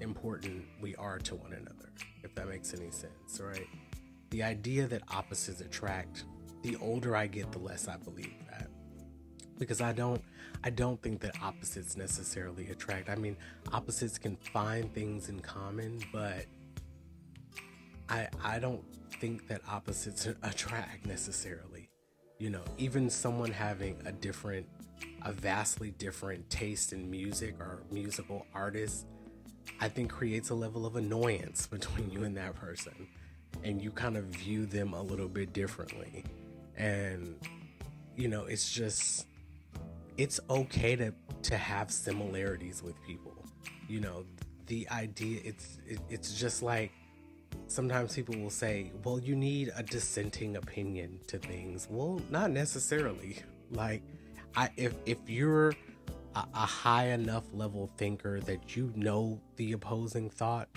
important 0.00 0.64
we 0.82 0.94
are 0.96 1.18
to 1.18 1.34
one 1.34 1.54
another, 1.54 1.90
if 2.22 2.34
that 2.34 2.46
makes 2.46 2.74
any 2.74 2.90
sense, 2.90 3.40
right? 3.40 3.66
The 4.28 4.42
idea 4.42 4.86
that 4.86 5.00
opposites 5.08 5.62
attract, 5.62 6.24
the 6.62 6.76
older 6.76 7.16
I 7.16 7.26
get, 7.26 7.52
the 7.52 7.58
less 7.58 7.88
I 7.88 7.96
believe 7.96 8.34
that. 8.50 8.68
Because 9.58 9.80
I 9.80 9.92
don't 9.92 10.20
I 10.62 10.70
don't 10.70 11.00
think 11.00 11.20
that 11.20 11.40
opposites 11.42 11.96
necessarily 11.96 12.68
attract. 12.68 13.08
I 13.08 13.14
mean, 13.14 13.36
opposites 13.72 14.18
can 14.18 14.36
find 14.36 14.92
things 14.92 15.28
in 15.28 15.40
common, 15.40 16.00
but 16.12 16.46
I 18.08 18.28
I 18.42 18.58
don't 18.58 18.82
think 19.20 19.46
that 19.48 19.62
opposites 19.68 20.26
attract 20.42 21.06
necessarily. 21.06 21.90
You 22.38 22.50
know, 22.50 22.64
even 22.78 23.08
someone 23.08 23.52
having 23.52 23.96
a 24.04 24.12
different 24.12 24.66
a 25.22 25.32
vastly 25.32 25.92
different 25.92 26.48
taste 26.50 26.92
in 26.92 27.10
music 27.10 27.58
or 27.58 27.82
musical 27.90 28.46
artists, 28.54 29.06
I 29.80 29.88
think 29.88 30.10
creates 30.10 30.50
a 30.50 30.54
level 30.54 30.86
of 30.86 30.96
annoyance 30.96 31.66
between 31.70 32.10
you 32.10 32.24
and 32.24 32.36
that 32.36 32.54
person. 32.54 33.08
And 33.62 33.80
you 33.80 33.90
kind 33.90 34.16
of 34.16 34.24
view 34.24 34.66
them 34.66 34.92
a 34.92 35.02
little 35.02 35.28
bit 35.28 35.52
differently. 35.52 36.24
And, 36.76 37.36
you 38.16 38.28
know, 38.28 38.44
it's 38.44 38.70
just, 38.70 39.26
it's 40.18 40.40
okay 40.50 40.96
to, 40.96 41.14
to 41.42 41.56
have 41.56 41.90
similarities 41.90 42.82
with 42.82 43.00
people. 43.06 43.32
You 43.88 44.00
know, 44.00 44.24
the 44.66 44.88
idea, 44.90 45.40
it's, 45.44 45.78
it, 45.86 46.00
it's 46.10 46.34
just 46.34 46.62
like, 46.62 46.92
sometimes 47.66 48.14
people 48.14 48.36
will 48.36 48.50
say, 48.50 48.92
well, 49.02 49.18
you 49.18 49.34
need 49.36 49.72
a 49.76 49.82
dissenting 49.82 50.56
opinion 50.56 51.20
to 51.28 51.38
things. 51.38 51.88
Well, 51.90 52.20
not 52.30 52.50
necessarily. 52.50 53.38
Like, 53.70 54.02
I 54.56 54.70
if 54.76 54.94
if 55.06 55.18
you're 55.26 55.70
a, 56.34 56.44
a 56.54 56.66
high 56.66 57.08
enough 57.08 57.44
level 57.52 57.90
thinker 57.96 58.40
that 58.40 58.76
you 58.76 58.92
know 58.94 59.40
the 59.56 59.72
opposing 59.72 60.30
thought, 60.30 60.68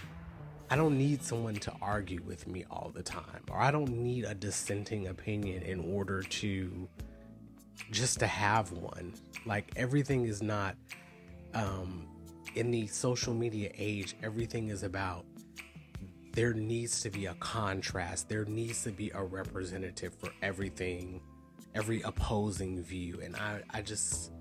I 0.70 0.76
don't 0.76 0.98
need 0.98 1.24
someone 1.24 1.56
to 1.56 1.74
argue 1.82 2.22
with 2.24 2.48
me 2.48 2.66
all 2.70 2.92
the 2.94 3.04
time, 3.04 3.44
or 3.50 3.60
I 3.60 3.72
don't 3.72 3.90
need 3.90 4.26
a 4.26 4.34
dissenting 4.34 5.08
opinion 5.08 5.64
in 5.64 5.80
order 5.80 6.22
to 6.24 6.88
just 7.92 8.20
to 8.20 8.28
have 8.28 8.72
one. 8.72 9.14
Like 9.46 9.72
everything 9.76 10.26
is 10.26 10.42
not 10.42 10.76
um, 11.54 12.08
in 12.56 12.72
the 12.72 12.88
social 12.88 13.34
media 13.34 13.72
age. 13.78 14.16
Everything 14.24 14.70
is 14.70 14.84
about 14.84 15.26
there 16.38 16.54
needs 16.54 17.02
to 17.02 17.10
be 17.10 17.26
a 17.26 17.34
contrast. 17.40 18.30
There 18.30 18.46
needs 18.46 18.84
to 18.84 18.92
be 18.92 19.10
a 19.16 19.24
representative 19.24 20.14
for 20.14 20.30
everything 20.44 21.20
every 21.74 22.04
opposing 22.04 22.84
view 22.84 23.20
and 23.24 23.36
I, 23.36 23.62
I 23.72 23.82
just 23.82 24.32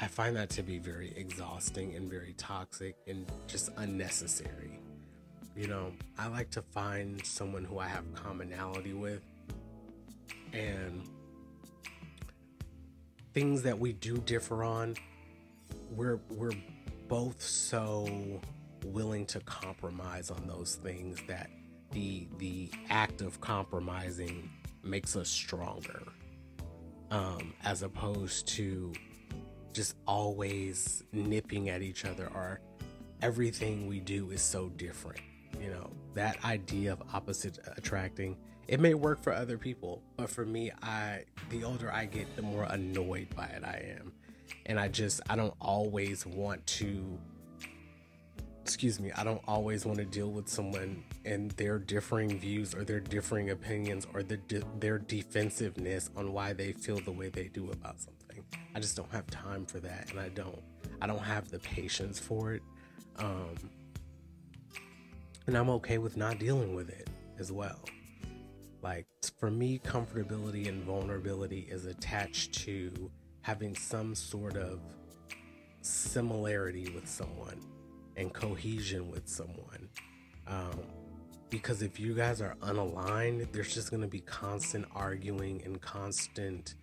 I 0.00 0.06
find 0.06 0.34
that 0.36 0.48
to 0.50 0.62
be 0.62 0.78
very 0.78 1.12
exhausting 1.14 1.94
and 1.94 2.10
very 2.10 2.34
toxic 2.38 2.96
and 3.06 3.30
just 3.46 3.70
unnecessary. 3.76 4.80
You 5.54 5.66
know, 5.66 5.92
I 6.18 6.28
like 6.28 6.50
to 6.52 6.62
find 6.62 7.24
someone 7.26 7.64
who 7.64 7.78
I 7.78 7.86
have 7.86 8.04
commonality 8.14 8.94
with 8.94 9.22
and 10.54 11.02
things 13.34 13.60
that 13.62 13.78
we 13.78 13.92
do 13.92 14.16
differ 14.18 14.64
on. 14.64 14.96
We're 15.94 16.18
we're 16.30 16.56
both 17.08 17.42
so 17.42 18.40
willing 18.84 19.26
to 19.26 19.40
compromise 19.40 20.30
on 20.30 20.46
those 20.46 20.76
things 20.76 21.18
that 21.28 21.50
the 21.92 22.28
the 22.38 22.70
act 22.88 23.20
of 23.20 23.40
compromising 23.40 24.50
makes 24.82 25.16
us 25.16 25.28
stronger 25.28 26.02
um, 27.10 27.52
as 27.64 27.82
opposed 27.82 28.46
to 28.46 28.92
just 29.72 29.96
always 30.06 31.02
nipping 31.12 31.68
at 31.68 31.82
each 31.82 32.04
other 32.04 32.30
or 32.34 32.60
everything 33.22 33.86
we 33.86 34.00
do 34.00 34.30
is 34.30 34.40
so 34.40 34.68
different 34.70 35.20
you 35.58 35.70
know? 35.70 35.90
That 36.14 36.42
idea 36.44 36.92
of 36.92 37.02
opposite 37.12 37.58
attracting 37.76 38.36
it 38.66 38.78
may 38.80 38.94
work 38.94 39.22
for 39.22 39.32
other 39.32 39.58
people 39.58 40.02
but 40.16 40.30
for 40.30 40.44
me 40.44 40.70
i 40.82 41.24
the 41.50 41.64
older 41.64 41.90
i 41.90 42.04
get 42.04 42.36
the 42.36 42.42
more 42.42 42.64
annoyed 42.64 43.28
by 43.34 43.46
it 43.46 43.64
i 43.64 43.94
am. 43.98 44.12
And 44.66 44.78
i 44.78 44.88
just 44.88 45.20
i 45.30 45.36
don't 45.36 45.54
always 45.60 46.26
want 46.26 46.66
to 46.66 47.18
excuse 48.70 49.00
me, 49.00 49.10
I 49.16 49.24
don't 49.24 49.42
always 49.48 49.84
want 49.84 49.98
to 49.98 50.04
deal 50.04 50.30
with 50.30 50.48
someone 50.48 51.02
and 51.24 51.50
their 51.52 51.76
differing 51.76 52.38
views 52.38 52.72
or 52.72 52.84
their 52.84 53.00
differing 53.00 53.50
opinions 53.50 54.06
or 54.14 54.22
the 54.22 54.36
de- 54.36 54.62
their 54.78 54.96
defensiveness 54.96 56.08
on 56.16 56.32
why 56.32 56.52
they 56.52 56.70
feel 56.70 57.00
the 57.00 57.10
way 57.10 57.30
they 57.30 57.48
do 57.48 57.72
about 57.72 58.00
something. 58.00 58.44
I 58.72 58.78
just 58.78 58.94
don't 58.96 59.10
have 59.10 59.26
time 59.26 59.66
for 59.66 59.80
that, 59.80 60.12
and 60.12 60.20
I 60.20 60.28
don't. 60.28 60.62
I 61.02 61.08
don't 61.08 61.18
have 61.18 61.50
the 61.50 61.58
patience 61.58 62.20
for 62.20 62.54
it. 62.54 62.62
Um, 63.18 63.56
and 65.48 65.58
I'm 65.58 65.68
okay 65.70 65.98
with 65.98 66.16
not 66.16 66.38
dealing 66.38 66.72
with 66.72 66.90
it 66.90 67.10
as 67.40 67.50
well. 67.50 67.80
Like 68.82 69.08
for 69.40 69.50
me, 69.50 69.80
comfortability 69.84 70.68
and 70.68 70.84
vulnerability 70.84 71.66
is 71.68 71.86
attached 71.86 72.52
to 72.66 73.10
having 73.42 73.74
some 73.74 74.14
sort 74.14 74.56
of 74.56 74.78
similarity 75.82 76.92
with 76.94 77.08
someone 77.08 77.60
and 78.20 78.32
cohesion 78.32 79.10
with 79.10 79.26
someone. 79.26 79.88
Um, 80.46 80.78
because 81.48 81.82
if 81.82 81.98
you 81.98 82.14
guys 82.14 82.40
are 82.40 82.54
unaligned, 82.62 83.50
there's 83.50 83.74
just 83.74 83.90
going 83.90 84.02
to 84.02 84.08
be 84.08 84.20
constant 84.20 84.84
arguing 84.94 85.62
and 85.64 85.80
constant, 85.80 86.74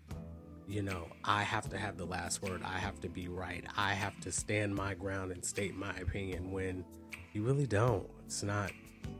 you 0.67 0.81
know, 0.81 1.07
I 1.23 1.43
have 1.43 1.69
to 1.69 1.77
have 1.77 1.97
the 1.97 2.05
last 2.05 2.41
word. 2.41 2.61
I 2.65 2.77
have 2.77 2.99
to 3.01 3.09
be 3.09 3.29
right. 3.29 3.63
I 3.77 3.93
have 3.93 4.19
to 4.21 4.31
stand 4.31 4.75
my 4.75 4.93
ground 4.93 5.31
and 5.31 5.45
state 5.45 5.75
my 5.75 5.95
opinion 5.97 6.51
when 6.51 6.83
you 7.31 7.43
really 7.43 7.67
don't. 7.67 8.09
It's 8.25 8.43
not, 8.43 8.71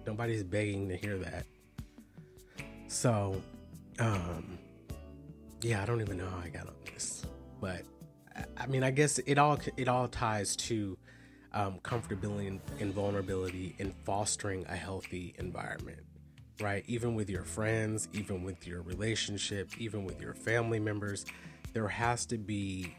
nobody's 0.06 0.44
begging 0.44 0.90
to 0.90 0.98
hear 0.98 1.18
that. 1.20 1.46
So, 2.88 3.42
um, 4.00 4.58
yeah, 5.62 5.82
I 5.82 5.86
don't 5.86 6.02
even 6.02 6.18
know 6.18 6.28
how 6.28 6.40
I 6.44 6.50
got 6.50 6.68
on 6.68 6.76
this, 6.94 7.26
but 7.62 7.84
I 8.58 8.68
mean, 8.68 8.84
I 8.84 8.92
guess 8.92 9.20
it 9.20 9.38
all 9.38 9.58
it 9.78 9.88
all 9.88 10.08
ties 10.08 10.56
to 10.58 10.98
um, 11.54 11.80
comfortability 11.84 12.48
and, 12.48 12.62
and 12.80 12.94
vulnerability 12.94 13.76
in 13.80 13.94
fostering 14.04 14.66
a 14.68 14.76
healthy 14.76 15.34
environment, 15.38 16.00
right? 16.60 16.84
Even 16.88 17.16
with 17.16 17.30
your 17.30 17.44
friends, 17.44 18.08
even 18.14 18.44
with 18.44 18.68
your 18.68 18.82
relationship, 18.82 19.70
even 19.80 20.06
with 20.06 20.22
your 20.22 20.34
family 20.34 20.80
members, 20.80 21.26
there 21.74 21.88
has 21.88 22.26
to 22.28 22.38
be. 22.38 22.96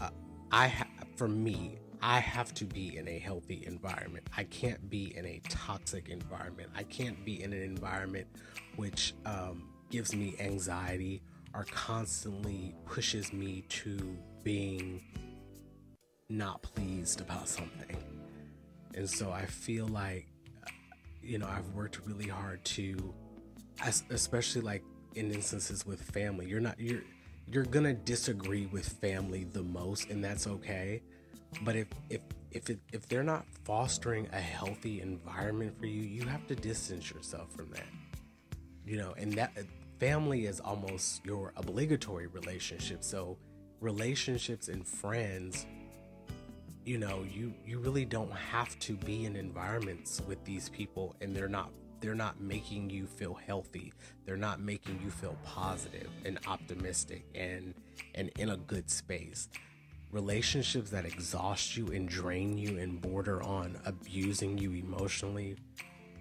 Uh, 0.00 0.10
I 0.52 0.68
ha- 0.68 0.86
for 1.16 1.28
me, 1.28 1.78
I 2.02 2.18
have 2.18 2.52
to 2.54 2.64
be 2.64 2.96
in 2.96 3.08
a 3.08 3.18
healthy 3.18 3.64
environment. 3.66 4.26
I 4.36 4.44
can't 4.44 4.88
be 4.90 5.16
in 5.16 5.24
a 5.24 5.40
toxic 5.48 6.08
environment. 6.08 6.70
I 6.76 6.82
can't 6.84 7.24
be 7.24 7.42
in 7.42 7.52
an 7.52 7.62
environment 7.62 8.26
which 8.76 9.14
um, 9.24 9.68
gives 9.90 10.14
me 10.14 10.36
anxiety 10.38 11.22
or 11.54 11.64
constantly 11.70 12.74
pushes 12.84 13.32
me 13.32 13.64
to 13.68 14.16
being 14.44 15.02
not 16.28 16.62
pleased 16.62 17.20
about 17.20 17.48
something. 17.48 17.96
And 18.94 19.08
so 19.08 19.30
I 19.30 19.46
feel 19.46 19.86
like, 19.86 20.26
you 21.22 21.38
know, 21.38 21.46
I've 21.46 21.68
worked 21.74 22.00
really 22.06 22.28
hard 22.28 22.64
to, 22.64 23.14
especially 24.10 24.62
like 24.62 24.82
in 25.14 25.30
instances 25.30 25.86
with 25.86 26.02
family, 26.02 26.46
you're 26.46 26.60
not, 26.60 26.78
you're, 26.80 27.02
you're 27.46 27.64
gonna 27.64 27.94
disagree 27.94 28.66
with 28.66 28.88
family 28.88 29.44
the 29.44 29.62
most, 29.62 30.10
and 30.10 30.22
that's 30.22 30.46
okay. 30.46 31.02
But 31.62 31.76
if, 31.76 31.86
if, 32.10 32.20
if, 32.50 32.70
it, 32.70 32.80
if 32.92 33.06
they're 33.06 33.22
not 33.22 33.46
fostering 33.64 34.28
a 34.32 34.40
healthy 34.40 35.00
environment 35.00 35.78
for 35.78 35.86
you, 35.86 36.02
you 36.02 36.26
have 36.26 36.46
to 36.48 36.56
distance 36.56 37.10
yourself 37.10 37.52
from 37.52 37.70
that. 37.70 37.86
You 38.84 38.96
know, 38.98 39.14
and 39.16 39.32
that 39.34 39.52
family 40.00 40.46
is 40.46 40.60
almost 40.60 41.24
your 41.24 41.52
obligatory 41.56 42.26
relationship. 42.26 43.04
So, 43.04 43.36
relationships 43.80 44.68
and 44.68 44.86
friends 44.86 45.66
you 46.86 46.96
know 46.96 47.24
you 47.30 47.52
you 47.66 47.78
really 47.80 48.04
don't 48.04 48.32
have 48.32 48.78
to 48.78 48.94
be 48.94 49.24
in 49.24 49.36
environments 49.36 50.22
with 50.26 50.42
these 50.44 50.68
people 50.68 51.16
and 51.20 51.36
they're 51.36 51.48
not 51.48 51.70
they're 52.00 52.14
not 52.14 52.40
making 52.40 52.90
you 52.90 53.06
feel 53.06 53.34
healthy. 53.34 53.92
They're 54.26 54.36
not 54.36 54.60
making 54.60 55.00
you 55.02 55.10
feel 55.10 55.36
positive 55.42 56.08
and 56.24 56.38
optimistic 56.46 57.24
and 57.34 57.74
and 58.14 58.30
in 58.38 58.50
a 58.50 58.56
good 58.56 58.88
space. 58.90 59.48
Relationships 60.12 60.90
that 60.90 61.04
exhaust 61.04 61.76
you 61.76 61.88
and 61.88 62.08
drain 62.08 62.56
you 62.56 62.78
and 62.78 63.00
border 63.00 63.42
on 63.42 63.78
abusing 63.84 64.56
you 64.56 64.72
emotionally 64.72 65.56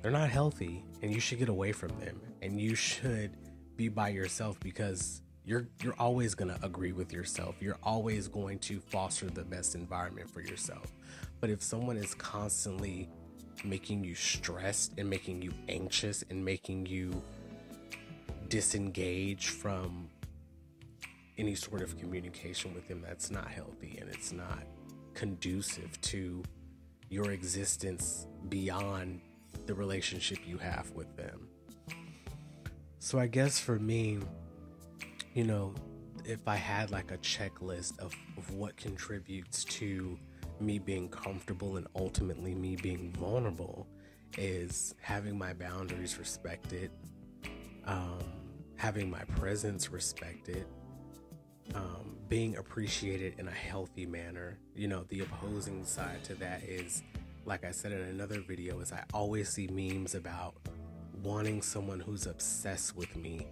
they're 0.01 0.11
not 0.11 0.29
healthy 0.29 0.85
and 1.01 1.11
you 1.13 1.19
should 1.19 1.39
get 1.39 1.49
away 1.49 1.71
from 1.71 1.89
them. 1.99 2.21
And 2.41 2.59
you 2.59 2.75
should 2.75 3.31
be 3.75 3.89
by 3.89 4.09
yourself 4.09 4.59
because 4.59 5.21
you're 5.45 5.67
you're 5.83 5.95
always 5.99 6.33
going 6.33 6.53
to 6.53 6.65
agree 6.65 6.91
with 6.91 7.13
yourself. 7.13 7.55
You're 7.59 7.77
always 7.83 8.27
going 8.27 8.59
to 8.59 8.79
foster 8.79 9.29
the 9.29 9.43
best 9.43 9.75
environment 9.75 10.29
for 10.29 10.41
yourself. 10.41 10.91
But 11.39 11.49
if 11.51 11.61
someone 11.61 11.97
is 11.97 12.15
constantly 12.15 13.09
making 13.63 14.03
you 14.03 14.15
stressed 14.15 14.93
and 14.97 15.09
making 15.09 15.41
you 15.41 15.53
anxious 15.69 16.23
and 16.29 16.43
making 16.43 16.87
you 16.87 17.21
disengage 18.49 19.47
from 19.47 20.09
any 21.37 21.55
sort 21.55 21.81
of 21.81 21.97
communication 21.97 22.73
with 22.73 22.87
them 22.87 23.01
that's 23.05 23.29
not 23.29 23.49
healthy 23.49 23.97
and 23.99 24.09
it's 24.09 24.31
not 24.31 24.63
conducive 25.13 25.99
to 26.01 26.43
your 27.09 27.31
existence 27.31 28.27
beyond 28.49 29.21
the 29.65 29.73
relationship 29.73 30.39
you 30.45 30.57
have 30.57 30.89
with 30.91 31.15
them. 31.15 31.47
So 32.99 33.19
I 33.19 33.27
guess 33.27 33.59
for 33.59 33.77
me, 33.79 34.19
you 35.35 35.43
know, 35.43 35.73
if 36.23 36.47
I 36.47 36.55
had 36.55 36.91
like 36.91 37.11
a 37.11 37.17
checklist 37.17 37.99
of, 37.99 38.15
of 38.37 38.51
what 38.51 38.77
contributes 38.77 39.65
to 39.65 40.17
me 40.61 40.79
being 40.79 41.09
comfortable 41.09 41.75
and 41.75 41.85
ultimately 41.93 42.55
me 42.55 42.77
being 42.77 43.13
vulnerable, 43.19 43.85
is 44.37 44.95
having 45.01 45.37
my 45.37 45.53
boundaries 45.53 46.17
respected, 46.17 46.89
um, 47.85 48.23
having 48.77 49.11
my 49.11 49.23
presence 49.35 49.91
respected, 49.91 50.65
um, 51.73 52.15
being 52.29 52.55
appreciated 52.55 53.35
in 53.37 53.49
a 53.49 53.51
healthy 53.51 54.05
manner. 54.05 54.57
You 54.73 54.87
know, 54.87 55.03
the 55.09 55.19
opposing 55.19 55.83
side 55.83 56.23
to 56.25 56.35
that 56.35 56.63
is, 56.63 57.03
like 57.45 57.65
I 57.65 57.71
said 57.71 57.91
in 57.91 57.99
another 57.99 58.39
video, 58.39 58.79
is 58.79 58.93
I 58.93 59.03
always 59.13 59.49
see 59.49 59.67
memes 59.67 60.15
about 60.15 60.55
wanting 61.21 61.61
someone 61.61 61.99
who's 61.99 62.25
obsessed 62.25 62.95
with 62.95 63.13
me 63.17 63.47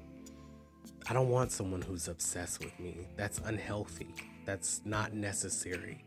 I 1.10 1.14
don't 1.14 1.30
want 1.30 1.52
someone 1.52 1.82
who's 1.82 2.08
obsessed 2.08 2.64
with 2.64 2.78
me. 2.80 3.08
That's 3.18 3.40
unhealthy. 3.40 4.14
That's 4.46 4.82
not 4.86 5.14
necessary. 5.14 6.06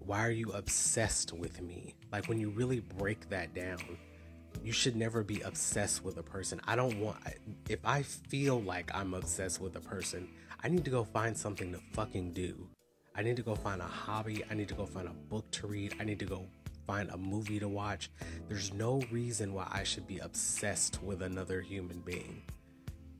Why 0.00 0.26
are 0.26 0.30
you 0.30 0.50
obsessed 0.52 1.32
with 1.32 1.60
me? 1.62 1.94
Like 2.10 2.28
when 2.28 2.38
you 2.38 2.50
really 2.50 2.80
break 2.80 3.28
that 3.30 3.54
down, 3.54 3.98
you 4.62 4.72
should 4.72 4.96
never 4.96 5.22
be 5.22 5.40
obsessed 5.42 6.04
with 6.04 6.18
a 6.18 6.22
person. 6.22 6.60
I 6.66 6.76
don't 6.76 6.98
want, 7.00 7.18
if 7.68 7.78
I 7.84 8.02
feel 8.02 8.60
like 8.60 8.90
I'm 8.94 9.14
obsessed 9.14 9.60
with 9.60 9.76
a 9.76 9.80
person, 9.80 10.28
I 10.62 10.68
need 10.68 10.84
to 10.84 10.90
go 10.90 11.04
find 11.04 11.36
something 11.36 11.72
to 11.72 11.80
fucking 11.92 12.32
do. 12.32 12.68
I 13.14 13.22
need 13.22 13.36
to 13.36 13.42
go 13.42 13.54
find 13.54 13.80
a 13.80 13.86
hobby. 13.86 14.42
I 14.50 14.54
need 14.54 14.68
to 14.68 14.74
go 14.74 14.86
find 14.86 15.08
a 15.08 15.12
book 15.12 15.50
to 15.52 15.66
read. 15.66 15.94
I 16.00 16.04
need 16.04 16.18
to 16.20 16.24
go 16.24 16.46
find 16.86 17.10
a 17.10 17.16
movie 17.16 17.58
to 17.60 17.68
watch. 17.68 18.10
There's 18.48 18.72
no 18.72 19.02
reason 19.10 19.52
why 19.54 19.68
I 19.70 19.82
should 19.84 20.06
be 20.06 20.18
obsessed 20.18 21.02
with 21.02 21.22
another 21.22 21.60
human 21.60 22.00
being. 22.00 22.42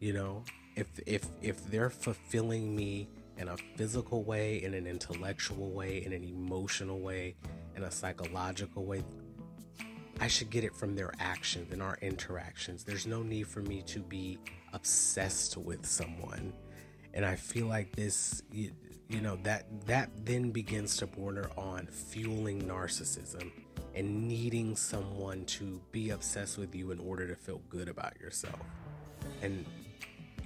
You 0.00 0.14
know, 0.14 0.44
if 0.76 0.86
if 1.06 1.26
if 1.40 1.64
they're 1.70 1.90
fulfilling 1.90 2.74
me 2.74 3.08
in 3.38 3.48
a 3.48 3.56
physical 3.76 4.22
way, 4.22 4.62
in 4.62 4.74
an 4.74 4.86
intellectual 4.86 5.70
way, 5.70 6.04
in 6.04 6.12
an 6.12 6.24
emotional 6.24 7.00
way, 7.00 7.34
in 7.76 7.84
a 7.84 7.90
psychological 7.90 8.84
way, 8.84 9.02
I 10.20 10.28
should 10.28 10.50
get 10.50 10.64
it 10.64 10.74
from 10.74 10.94
their 10.94 11.12
actions 11.18 11.72
and 11.72 11.82
our 11.82 11.98
interactions. 12.00 12.84
There's 12.84 13.06
no 13.06 13.22
need 13.22 13.48
for 13.48 13.60
me 13.60 13.82
to 13.86 14.00
be 14.00 14.38
obsessed 14.72 15.56
with 15.56 15.84
someone. 15.84 16.52
And 17.14 17.24
I 17.24 17.36
feel 17.36 17.66
like 17.66 17.94
this 17.94 18.42
you, 18.50 18.72
you 19.08 19.20
know 19.20 19.36
that 19.42 19.66
that 19.86 20.10
then 20.24 20.50
begins 20.50 20.96
to 20.98 21.06
border 21.06 21.50
on 21.56 21.86
fueling 21.86 22.62
narcissism 22.62 23.50
and 23.94 24.26
needing 24.26 24.74
someone 24.74 25.44
to 25.44 25.80
be 25.92 26.10
obsessed 26.10 26.56
with 26.56 26.74
you 26.74 26.92
in 26.92 26.98
order 26.98 27.28
to 27.28 27.34
feel 27.34 27.60
good 27.68 27.88
about 27.88 28.18
yourself. 28.20 28.60
And 29.42 29.66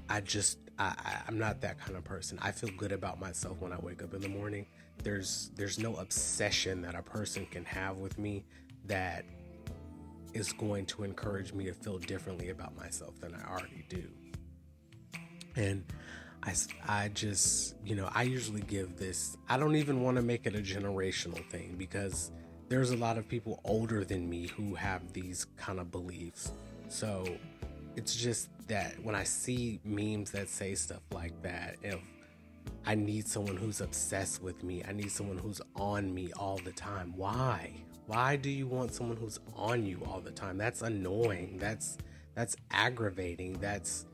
I 0.08 0.20
just 0.20 0.58
I, 0.78 0.94
I'm 1.26 1.38
not 1.38 1.60
that 1.62 1.78
kind 1.78 1.96
of 1.96 2.04
person. 2.04 2.38
I 2.42 2.52
feel 2.52 2.70
good 2.76 2.92
about 2.92 3.18
myself 3.18 3.60
when 3.60 3.72
I 3.72 3.78
wake 3.78 4.02
up 4.02 4.14
in 4.14 4.20
the 4.20 4.28
morning. 4.28 4.66
There's 5.02 5.50
there's 5.56 5.78
no 5.78 5.96
obsession 5.96 6.82
that 6.82 6.94
a 6.94 7.02
person 7.02 7.46
can 7.46 7.64
have 7.64 7.96
with 7.96 8.18
me 8.18 8.44
that 8.86 9.24
is 10.34 10.52
going 10.52 10.86
to 10.86 11.02
encourage 11.02 11.52
me 11.52 11.64
to 11.64 11.72
feel 11.72 11.98
differently 11.98 12.50
about 12.50 12.76
myself 12.76 13.18
than 13.20 13.34
I 13.34 13.50
already 13.50 13.84
do. 13.88 14.04
And 15.56 15.84
I, 16.42 16.54
I 16.86 17.08
just, 17.08 17.74
you 17.84 17.96
know, 17.96 18.08
I 18.14 18.24
usually 18.24 18.60
give 18.60 18.96
this, 18.96 19.36
I 19.48 19.56
don't 19.56 19.76
even 19.76 20.02
want 20.02 20.16
to 20.16 20.22
make 20.22 20.46
it 20.46 20.54
a 20.54 20.60
generational 20.60 21.42
thing 21.50 21.74
because 21.78 22.30
there's 22.68 22.90
a 22.90 22.96
lot 22.96 23.16
of 23.16 23.26
people 23.26 23.60
older 23.64 24.04
than 24.04 24.28
me 24.28 24.48
who 24.48 24.74
have 24.74 25.12
these 25.12 25.46
kind 25.56 25.80
of 25.80 25.90
beliefs. 25.90 26.52
So 26.88 27.24
it's 27.96 28.14
just 28.14 28.48
that 28.68 28.94
when 29.02 29.14
I 29.14 29.24
see 29.24 29.80
memes 29.84 30.30
that 30.32 30.48
say 30.48 30.74
stuff 30.74 31.02
like 31.12 31.40
that, 31.42 31.76
if 31.82 31.98
I 32.84 32.94
need 32.94 33.26
someone 33.26 33.56
who's 33.56 33.80
obsessed 33.80 34.42
with 34.42 34.62
me, 34.62 34.84
I 34.86 34.92
need 34.92 35.10
someone 35.10 35.38
who's 35.38 35.60
on 35.74 36.14
me 36.14 36.30
all 36.38 36.58
the 36.58 36.72
time. 36.72 37.12
Why? 37.16 37.72
Why 38.06 38.36
do 38.36 38.50
you 38.50 38.66
want 38.66 38.94
someone 38.94 39.16
who's 39.16 39.40
on 39.56 39.84
you 39.84 40.00
all 40.06 40.20
the 40.20 40.30
time? 40.30 40.58
That's 40.58 40.82
annoying. 40.82 41.56
That's 41.58 41.98
that's 42.34 42.54
aggravating. 42.70 43.54
That's 43.54 44.06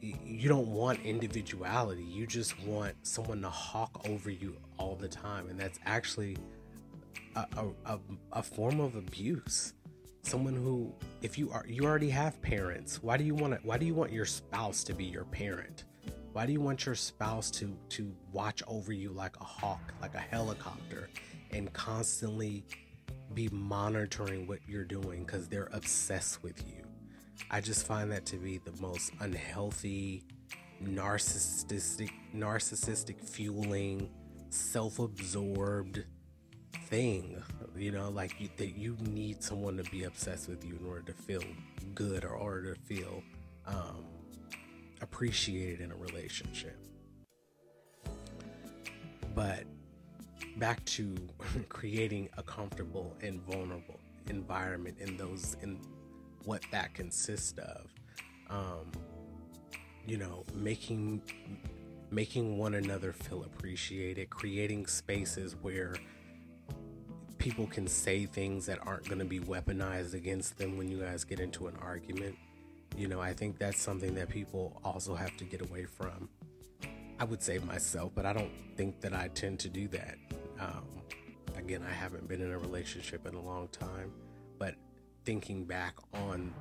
you 0.00 0.48
don't 0.48 0.68
want 0.68 1.00
individuality. 1.04 2.04
You 2.04 2.26
just 2.26 2.58
want 2.62 2.94
someone 3.02 3.42
to 3.42 3.50
hawk 3.50 4.06
over 4.08 4.30
you 4.30 4.56
all 4.78 4.94
the 4.94 5.08
time, 5.08 5.48
and 5.48 5.58
that's 5.58 5.78
actually 5.84 6.36
a, 7.36 7.46
a, 7.86 7.98
a, 8.32 8.42
form 8.42 8.80
of 8.80 8.96
abuse 8.96 9.74
someone 10.22 10.54
who 10.54 10.92
if 11.22 11.38
you 11.38 11.50
are 11.50 11.64
you 11.66 11.84
already 11.84 12.10
have 12.10 12.40
parents 12.42 13.02
why 13.02 13.16
do 13.16 13.24
you 13.24 13.34
want 13.34 13.54
to 13.54 13.60
why 13.66 13.78
do 13.78 13.86
you 13.86 13.94
want 13.94 14.12
your 14.12 14.26
spouse 14.26 14.84
to 14.84 14.94
be 14.94 15.04
your 15.04 15.24
parent? 15.24 15.84
Why 16.32 16.46
do 16.46 16.52
you 16.52 16.60
want 16.60 16.86
your 16.86 16.94
spouse 16.94 17.50
to 17.52 17.76
to 17.90 18.12
watch 18.32 18.62
over 18.68 18.92
you 18.92 19.10
like 19.10 19.36
a 19.40 19.44
hawk 19.44 19.92
like 20.00 20.14
a 20.14 20.20
helicopter 20.20 21.08
and 21.50 21.72
constantly 21.72 22.64
be 23.34 23.48
monitoring 23.50 24.46
what 24.46 24.60
you're 24.68 24.84
doing 24.84 25.24
because 25.24 25.48
they're 25.48 25.70
obsessed 25.72 26.42
with 26.42 26.62
you? 26.68 26.84
I 27.50 27.60
just 27.60 27.86
find 27.86 28.12
that 28.12 28.26
to 28.26 28.36
be 28.36 28.58
the 28.58 28.72
most 28.80 29.12
unhealthy 29.20 30.24
narcissistic 30.82 32.10
narcissistic 32.34 33.20
fueling 33.22 34.08
self-absorbed 34.50 36.04
thing 36.86 37.42
you 37.80 37.90
know 37.90 38.10
like 38.10 38.38
you, 38.38 38.48
that 38.58 38.76
you 38.76 38.96
need 39.00 39.42
someone 39.42 39.76
to 39.76 39.84
be 39.90 40.04
obsessed 40.04 40.48
with 40.48 40.64
you 40.64 40.76
in 40.80 40.86
order 40.86 41.02
to 41.02 41.12
feel 41.12 41.42
good 41.94 42.24
or 42.24 42.30
order 42.30 42.74
to 42.74 42.80
feel 42.80 43.22
um, 43.66 44.04
appreciated 45.00 45.80
in 45.80 45.90
a 45.90 45.96
relationship. 45.96 46.76
But 49.34 49.64
back 50.58 50.84
to 50.84 51.14
creating 51.68 52.28
a 52.36 52.42
comfortable 52.42 53.16
and 53.22 53.40
vulnerable 53.42 54.00
environment 54.28 54.96
in 55.00 55.16
those 55.16 55.56
in 55.62 55.80
what 56.44 56.62
that 56.70 56.94
consists 56.94 57.58
of 57.58 57.86
um, 58.48 58.90
you 60.06 60.18
know 60.18 60.44
making 60.54 61.22
making 62.10 62.58
one 62.58 62.74
another 62.74 63.12
feel 63.12 63.44
appreciated 63.44 64.28
creating 64.30 64.86
spaces 64.86 65.56
where 65.62 65.94
people 67.40 67.66
can 67.66 67.88
say 67.88 68.26
things 68.26 68.66
that 68.66 68.78
aren't 68.86 69.08
going 69.08 69.18
to 69.18 69.24
be 69.24 69.40
weaponized 69.40 70.12
against 70.12 70.58
them 70.58 70.76
when 70.76 70.88
you 70.88 71.00
guys 71.00 71.24
get 71.24 71.40
into 71.40 71.66
an 71.68 71.74
argument. 71.80 72.36
You 72.98 73.08
know, 73.08 73.18
I 73.18 73.32
think 73.32 73.58
that's 73.58 73.80
something 73.80 74.14
that 74.16 74.28
people 74.28 74.78
also 74.84 75.14
have 75.14 75.34
to 75.38 75.44
get 75.44 75.62
away 75.62 75.86
from. 75.86 76.28
I 77.18 77.24
would 77.24 77.42
say 77.42 77.58
myself, 77.58 78.12
but 78.14 78.26
I 78.26 78.34
don't 78.34 78.52
think 78.76 79.00
that 79.00 79.14
I 79.14 79.28
tend 79.28 79.58
to 79.60 79.70
do 79.70 79.88
that. 79.88 80.16
Um, 80.60 80.84
again, 81.56 81.82
I 81.82 81.92
haven't 81.92 82.28
been 82.28 82.42
in 82.42 82.50
a 82.50 82.58
relationship 82.58 83.26
in 83.26 83.34
a 83.34 83.40
long 83.40 83.68
time, 83.68 84.12
but 84.58 84.74
thinking 85.24 85.64
back 85.64 85.94
on, 86.12 86.52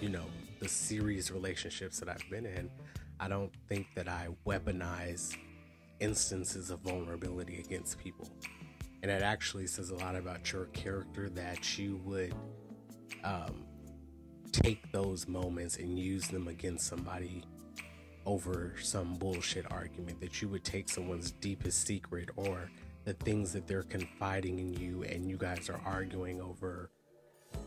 you 0.00 0.08
know, 0.08 0.24
the 0.60 0.68
serious 0.68 1.30
relationships 1.30 2.00
that 2.00 2.08
I've 2.08 2.24
been 2.30 2.46
in, 2.46 2.70
I 3.20 3.28
don't 3.28 3.52
think 3.68 3.88
that 3.96 4.08
I 4.08 4.28
weaponize 4.46 5.36
instances 6.00 6.70
of 6.70 6.80
vulnerability 6.80 7.60
against 7.60 7.98
people 7.98 8.30
and 9.02 9.10
it 9.10 9.22
actually 9.22 9.66
says 9.66 9.90
a 9.90 9.96
lot 9.96 10.14
about 10.14 10.52
your 10.52 10.66
character 10.66 11.28
that 11.30 11.76
you 11.76 12.00
would 12.04 12.34
um, 13.24 13.64
take 14.52 14.90
those 14.92 15.26
moments 15.26 15.76
and 15.76 15.98
use 15.98 16.28
them 16.28 16.48
against 16.48 16.86
somebody 16.86 17.42
over 18.24 18.74
some 18.80 19.14
bullshit 19.14 19.70
argument 19.72 20.20
that 20.20 20.40
you 20.40 20.48
would 20.48 20.62
take 20.62 20.88
someone's 20.88 21.32
deepest 21.32 21.84
secret 21.86 22.30
or 22.36 22.70
the 23.04 23.14
things 23.14 23.52
that 23.52 23.66
they're 23.66 23.82
confiding 23.82 24.60
in 24.60 24.72
you 24.74 25.02
and 25.02 25.28
you 25.28 25.36
guys 25.36 25.68
are 25.68 25.80
arguing 25.84 26.40
over 26.40 26.90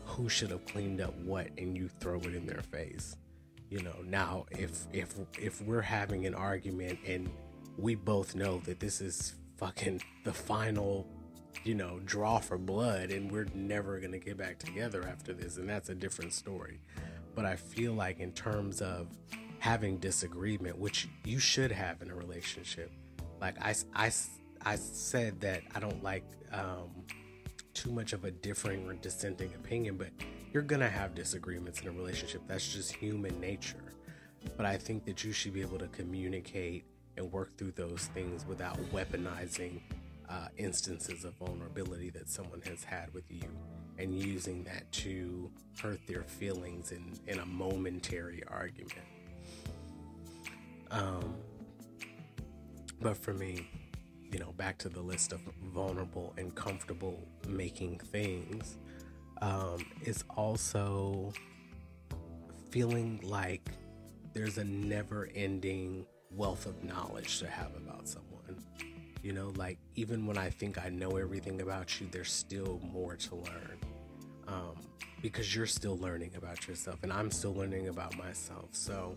who 0.04 0.28
should 0.28 0.50
have 0.50 0.64
cleaned 0.64 1.00
up 1.00 1.14
what 1.18 1.48
and 1.58 1.76
you 1.76 1.88
throw 2.00 2.18
it 2.20 2.34
in 2.34 2.46
their 2.46 2.62
face. 2.62 3.16
You 3.68 3.82
know 3.82 3.96
now 4.04 4.46
if 4.52 4.86
if 4.92 5.14
if 5.38 5.60
we're 5.60 5.82
having 5.82 6.24
an 6.24 6.34
argument 6.34 7.00
and 7.06 7.28
we 7.76 7.96
both 7.96 8.34
know 8.34 8.58
that 8.60 8.80
this 8.80 9.00
is 9.00 9.34
fucking 9.56 10.00
the 10.24 10.32
final 10.32 11.06
you 11.64 11.74
know, 11.74 12.00
draw 12.04 12.38
for 12.38 12.58
blood 12.58 13.10
and 13.10 13.30
we're 13.30 13.48
never 13.54 13.98
going 13.98 14.12
to 14.12 14.18
get 14.18 14.36
back 14.36 14.58
together 14.58 15.06
after 15.08 15.32
this. 15.32 15.56
And 15.56 15.68
that's 15.68 15.88
a 15.88 15.94
different 15.94 16.32
story. 16.32 16.80
But 17.34 17.44
I 17.44 17.56
feel 17.56 17.92
like, 17.92 18.18
in 18.18 18.32
terms 18.32 18.80
of 18.80 19.08
having 19.58 19.98
disagreement, 19.98 20.78
which 20.78 21.08
you 21.24 21.38
should 21.38 21.70
have 21.72 22.00
in 22.02 22.10
a 22.10 22.14
relationship, 22.14 22.90
like 23.40 23.60
I, 23.60 23.74
I, 23.94 24.10
I 24.64 24.76
said 24.76 25.40
that 25.40 25.62
I 25.74 25.80
don't 25.80 26.02
like 26.02 26.24
um, 26.52 26.88
too 27.74 27.90
much 27.90 28.12
of 28.12 28.24
a 28.24 28.30
differing 28.30 28.88
or 28.88 28.94
dissenting 28.94 29.52
opinion, 29.54 29.96
but 29.96 30.08
you're 30.52 30.62
going 30.62 30.80
to 30.80 30.88
have 30.88 31.14
disagreements 31.14 31.82
in 31.82 31.88
a 31.88 31.92
relationship. 31.92 32.40
That's 32.46 32.72
just 32.72 32.94
human 32.94 33.38
nature. 33.38 33.92
But 34.56 34.64
I 34.64 34.78
think 34.78 35.04
that 35.04 35.24
you 35.24 35.32
should 35.32 35.52
be 35.52 35.60
able 35.60 35.78
to 35.78 35.88
communicate 35.88 36.84
and 37.16 37.30
work 37.30 37.56
through 37.58 37.72
those 37.72 38.08
things 38.14 38.46
without 38.46 38.78
weaponizing 38.92 39.80
uh, 40.28 40.48
instances 40.56 41.24
of 41.24 41.34
vulnerability 41.34 42.10
that 42.10 42.28
someone 42.28 42.60
has 42.62 42.84
had 42.84 43.12
with 43.14 43.30
you 43.30 43.48
and 43.98 44.14
using 44.14 44.64
that 44.64 44.90
to 44.92 45.50
hurt 45.80 46.00
their 46.06 46.22
feelings 46.22 46.92
in, 46.92 47.12
in 47.26 47.38
a 47.38 47.46
momentary 47.46 48.42
argument. 48.48 49.06
Um, 50.90 51.34
but 53.00 53.16
for 53.16 53.32
me, 53.32 53.68
you 54.32 54.38
know, 54.38 54.52
back 54.52 54.78
to 54.78 54.88
the 54.88 55.00
list 55.00 55.32
of 55.32 55.40
vulnerable 55.72 56.34
and 56.36 56.54
comfortable 56.54 57.26
making 57.46 57.98
things, 57.98 58.76
um, 59.42 59.84
is 60.02 60.24
also 60.36 61.32
feeling 62.70 63.20
like 63.22 63.70
there's 64.32 64.58
a 64.58 64.64
never 64.64 65.28
ending 65.34 66.04
wealth 66.30 66.66
of 66.66 66.82
knowledge 66.84 67.38
to 67.38 67.46
have 67.46 67.74
about 67.76 68.08
someone. 68.08 68.56
You 69.26 69.32
know, 69.32 69.52
like 69.56 69.80
even 69.96 70.24
when 70.24 70.38
I 70.38 70.50
think 70.50 70.78
I 70.78 70.88
know 70.88 71.16
everything 71.16 71.60
about 71.60 72.00
you, 72.00 72.06
there's 72.12 72.30
still 72.30 72.80
more 72.92 73.16
to 73.16 73.34
learn. 73.34 73.78
Um, 74.46 74.76
because 75.20 75.52
you're 75.52 75.66
still 75.66 75.98
learning 75.98 76.30
about 76.36 76.68
yourself 76.68 77.02
and 77.02 77.12
I'm 77.12 77.32
still 77.32 77.52
learning 77.52 77.88
about 77.88 78.16
myself. 78.16 78.68
So 78.70 79.16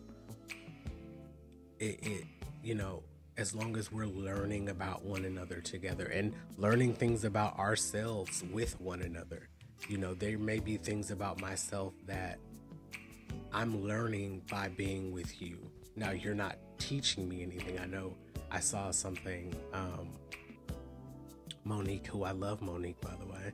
it, 1.78 2.00
it 2.02 2.24
you 2.64 2.74
know, 2.74 3.04
as 3.38 3.54
long 3.54 3.78
as 3.78 3.92
we're 3.92 4.08
learning 4.08 4.70
about 4.70 5.06
one 5.06 5.26
another 5.26 5.62
together 5.62 6.06
and 6.06 6.34
learning 6.58 6.96
things 6.96 7.24
about 7.24 7.60
ourselves 7.60 8.44
with 8.52 8.82
one 8.82 9.04
another. 9.04 9.48
You 9.88 10.00
know, 10.00 10.16
there 10.16 10.40
may 10.40 10.58
be 10.58 10.78
things 10.78 11.12
about 11.12 11.40
myself 11.40 11.94
that 12.08 12.40
I'm 13.54 13.84
learning 13.84 14.42
by 14.50 14.70
being 14.70 15.12
with 15.12 15.40
you. 15.40 15.60
Now, 15.96 16.10
you're 16.10 16.34
not 16.34 16.56
teaching 16.80 17.30
me 17.30 17.44
anything. 17.44 17.78
I 17.78 17.86
know 17.86 18.16
I 18.52 18.60
saw 18.60 18.92
something. 18.92 19.54
Um, 19.74 20.10
Monique, 21.64 22.08
who 22.08 22.24
I 22.24 22.32
love 22.32 22.62
Monique, 22.62 23.00
by 23.02 23.14
the 23.20 23.26
way, 23.26 23.52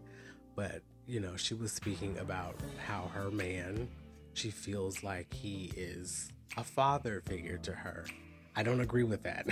but 0.55 0.81
you 1.08 1.19
know, 1.19 1.36
she 1.36 1.53
was 1.53 1.71
speaking 1.71 2.17
about 2.17 2.55
how 2.88 3.12
her 3.13 3.29
man, 3.29 3.88
she 4.34 4.49
feels 4.49 5.03
like 5.03 5.34
he 5.34 5.71
is 5.75 6.31
a 6.58 6.63
father 6.63 7.21
figure 7.25 7.58
to 7.60 7.73
her. 7.73 8.05
I 8.55 8.63
don't 8.63 8.81
agree 8.81 9.03
with 9.03 9.23
that. 9.23 9.47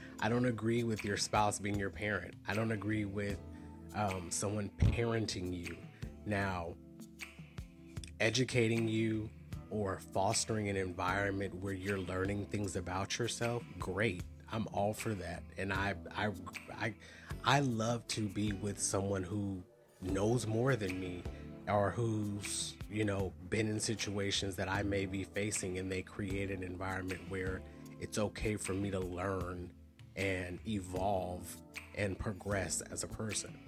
I 0.20 0.28
don't 0.28 0.46
agree 0.46 0.82
with 0.82 1.04
your 1.04 1.16
spouse 1.16 1.58
being 1.58 1.78
your 1.78 1.90
parent. 1.90 2.34
I 2.46 2.54
don't 2.54 2.72
agree 2.72 3.04
with 3.04 3.38
um, 3.94 4.26
someone 4.30 4.70
parenting 4.78 5.54
you. 5.54 5.76
Now, 6.26 6.74
educating 8.20 8.88
you 8.88 9.30
or 9.70 10.00
fostering 10.12 10.68
an 10.68 10.76
environment 10.76 11.54
where 11.62 11.72
you're 11.72 11.98
learning 11.98 12.46
things 12.46 12.76
about 12.76 13.18
yourself, 13.18 13.62
great. 13.78 14.22
I'm 14.54 14.68
all 14.72 14.94
for 14.94 15.14
that. 15.14 15.42
And 15.58 15.72
I 15.72 15.94
I 16.16 16.28
I 16.80 16.94
I 17.44 17.60
love 17.60 18.06
to 18.08 18.20
be 18.28 18.52
with 18.52 18.80
someone 18.80 19.24
who 19.24 19.62
knows 20.00 20.46
more 20.46 20.76
than 20.76 21.00
me 21.00 21.24
or 21.68 21.90
who's 21.90 22.74
you 22.88 23.04
know 23.04 23.32
been 23.50 23.68
in 23.68 23.80
situations 23.80 24.54
that 24.56 24.70
I 24.70 24.84
may 24.84 25.06
be 25.06 25.24
facing 25.24 25.78
and 25.78 25.90
they 25.90 26.02
create 26.02 26.52
an 26.52 26.62
environment 26.62 27.20
where 27.28 27.62
it's 28.00 28.16
okay 28.18 28.54
for 28.54 28.74
me 28.74 28.92
to 28.92 29.00
learn 29.00 29.70
and 30.14 30.60
evolve 30.68 31.56
and 31.96 32.16
progress 32.16 32.80
as 32.92 33.02
a 33.02 33.08
person. 33.08 33.58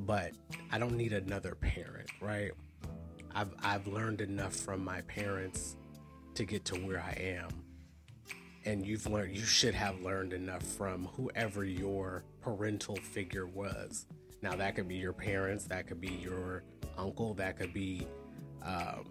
But 0.00 0.32
I 0.70 0.78
don't 0.78 0.96
need 0.96 1.14
another 1.14 1.54
parent, 1.54 2.10
right? 2.20 2.50
I've 3.34 3.54
I've 3.62 3.86
learned 3.86 4.20
enough 4.20 4.54
from 4.54 4.84
my 4.84 5.00
parents 5.02 5.76
to 6.34 6.44
get 6.44 6.66
to 6.66 6.74
where 6.76 7.00
I 7.00 7.18
am. 7.22 7.48
And 8.64 8.86
you've 8.86 9.06
learned 9.06 9.36
you 9.36 9.44
should 9.44 9.74
have 9.74 10.00
learned 10.00 10.32
enough 10.32 10.62
from 10.62 11.06
whoever 11.16 11.64
your 11.64 12.24
parental 12.42 12.96
figure 12.96 13.46
was. 13.46 14.06
Now 14.42 14.54
that 14.56 14.74
could 14.76 14.88
be 14.88 14.96
your 14.96 15.12
parents, 15.12 15.64
that 15.66 15.86
could 15.86 16.00
be 16.00 16.20
your 16.22 16.62
uncle, 16.98 17.34
that 17.34 17.58
could 17.58 17.72
be 17.72 18.06
um, 18.62 19.06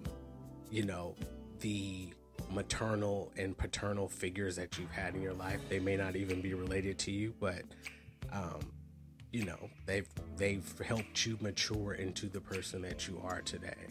you 0.69 0.83
know, 0.85 1.15
the 1.59 2.13
maternal 2.51 3.31
and 3.37 3.57
paternal 3.57 4.07
figures 4.07 4.55
that 4.55 4.77
you've 4.77 4.91
had 4.91 5.15
in 5.15 5.21
your 5.21 5.33
life. 5.33 5.59
They 5.69 5.79
may 5.79 5.95
not 5.95 6.15
even 6.15 6.41
be 6.41 6.53
related 6.53 6.97
to 6.99 7.11
you, 7.11 7.33
but 7.39 7.63
um, 8.31 8.59
you 9.31 9.45
know, 9.45 9.69
they've 9.85 10.07
they've 10.37 10.81
helped 10.85 11.25
you 11.25 11.37
mature 11.41 11.93
into 11.93 12.27
the 12.27 12.41
person 12.41 12.81
that 12.83 13.07
you 13.07 13.21
are 13.23 13.41
today. 13.41 13.87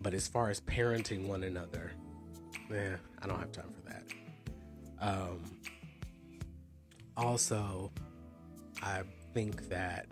But 0.00 0.14
as 0.14 0.26
far 0.26 0.50
as 0.50 0.60
parenting 0.60 1.26
one 1.26 1.44
another, 1.44 1.92
yeah, 2.70 2.96
I 3.20 3.26
don't 3.26 3.38
have 3.38 3.52
time 3.52 3.72
for 3.72 3.88
that. 3.90 4.01
Um, 5.02 5.42
also, 7.16 7.90
I 8.82 9.02
think 9.34 9.68
that 9.68 10.06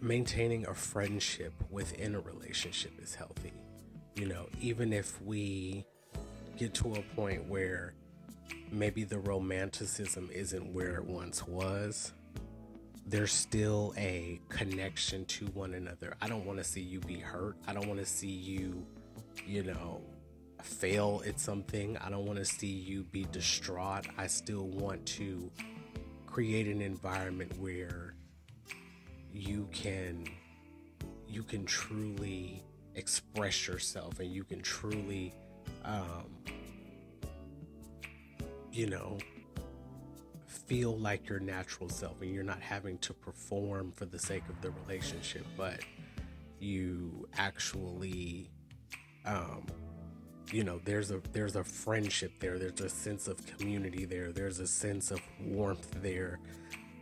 maintaining 0.00 0.66
a 0.66 0.74
friendship 0.74 1.52
within 1.70 2.14
a 2.14 2.20
relationship 2.20 2.92
is 3.00 3.14
healthy. 3.14 3.52
You 4.14 4.26
know, 4.26 4.46
even 4.60 4.92
if 4.92 5.20
we 5.22 5.84
get 6.56 6.72
to 6.74 6.94
a 6.94 7.02
point 7.14 7.46
where 7.48 7.94
maybe 8.72 9.04
the 9.04 9.18
romanticism 9.18 10.30
isn't 10.32 10.72
where 10.72 10.96
it 10.96 11.04
once 11.04 11.46
was, 11.46 12.12
there's 13.06 13.32
still 13.32 13.92
a 13.98 14.40
connection 14.48 15.26
to 15.26 15.46
one 15.46 15.74
another. 15.74 16.16
I 16.22 16.28
don't 16.28 16.46
want 16.46 16.58
to 16.58 16.64
see 16.64 16.80
you 16.80 17.00
be 17.00 17.18
hurt. 17.18 17.56
I 17.68 17.74
don't 17.74 17.86
want 17.86 18.00
to 18.00 18.06
see 18.06 18.28
you, 18.28 18.86
you 19.46 19.64
know, 19.64 20.00
fail 20.64 21.22
at 21.26 21.38
something. 21.38 21.96
I 21.98 22.08
don't 22.10 22.24
want 22.24 22.38
to 22.38 22.44
see 22.44 22.66
you 22.66 23.04
be 23.04 23.26
distraught. 23.30 24.06
I 24.16 24.26
still 24.26 24.66
want 24.66 25.04
to 25.06 25.50
create 26.26 26.66
an 26.66 26.80
environment 26.80 27.52
where 27.58 28.14
you 29.32 29.68
can 29.72 30.24
you 31.28 31.42
can 31.42 31.64
truly 31.64 32.62
express 32.94 33.66
yourself 33.66 34.20
and 34.20 34.32
you 34.32 34.44
can 34.44 34.60
truly 34.60 35.34
um, 35.84 36.24
you 38.72 38.86
know 38.86 39.18
feel 40.46 40.96
like 40.96 41.28
your 41.28 41.40
natural 41.40 41.88
self 41.88 42.22
and 42.22 42.32
you're 42.32 42.44
not 42.44 42.60
having 42.60 42.96
to 42.98 43.12
perform 43.12 43.92
for 43.92 44.06
the 44.06 44.18
sake 44.18 44.44
of 44.48 44.60
the 44.62 44.70
relationship 44.86 45.44
but 45.56 45.80
you 46.60 47.28
actually 47.36 48.48
um, 49.26 49.66
you 50.52 50.64
know 50.64 50.80
there's 50.84 51.10
a 51.10 51.20
there's 51.32 51.56
a 51.56 51.64
friendship 51.64 52.32
there. 52.40 52.58
There's 52.58 52.80
a 52.80 52.88
sense 52.88 53.28
of 53.28 53.44
community 53.46 54.04
there. 54.04 54.32
There's 54.32 54.60
a 54.60 54.66
sense 54.66 55.10
of 55.10 55.20
warmth 55.40 55.90
there 56.02 56.38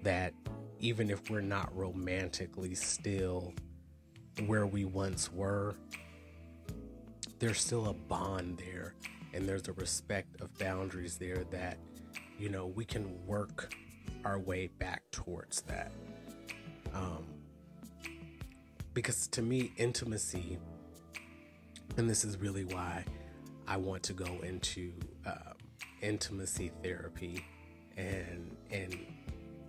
that 0.02 0.34
even 0.80 1.10
if 1.10 1.30
we're 1.30 1.40
not 1.40 1.74
romantically 1.76 2.74
still 2.74 3.54
where 4.46 4.66
we 4.66 4.84
once 4.84 5.32
were, 5.32 5.76
there's 7.38 7.60
still 7.60 7.88
a 7.88 7.92
bond 7.92 8.58
there. 8.58 8.94
And 9.34 9.48
there's 9.48 9.68
a 9.68 9.72
respect 9.72 10.40
of 10.40 10.56
boundaries 10.58 11.16
there 11.16 11.44
that, 11.50 11.78
you 12.38 12.48
know, 12.48 12.66
we 12.66 12.84
can 12.84 13.24
work 13.26 13.72
our 14.24 14.38
way 14.38 14.66
back 14.78 15.02
towards 15.10 15.62
that. 15.62 15.92
Um, 16.92 17.24
because 18.92 19.26
to 19.28 19.42
me, 19.42 19.72
intimacy, 19.78 20.58
and 21.96 22.10
this 22.10 22.24
is 22.24 22.36
really 22.36 22.64
why 22.64 23.04
I 23.72 23.78
want 23.78 24.02
to 24.02 24.12
go 24.12 24.26
into 24.42 24.92
um, 25.24 25.54
intimacy 26.02 26.70
therapy 26.82 27.42
and 27.96 28.54
and 28.70 28.94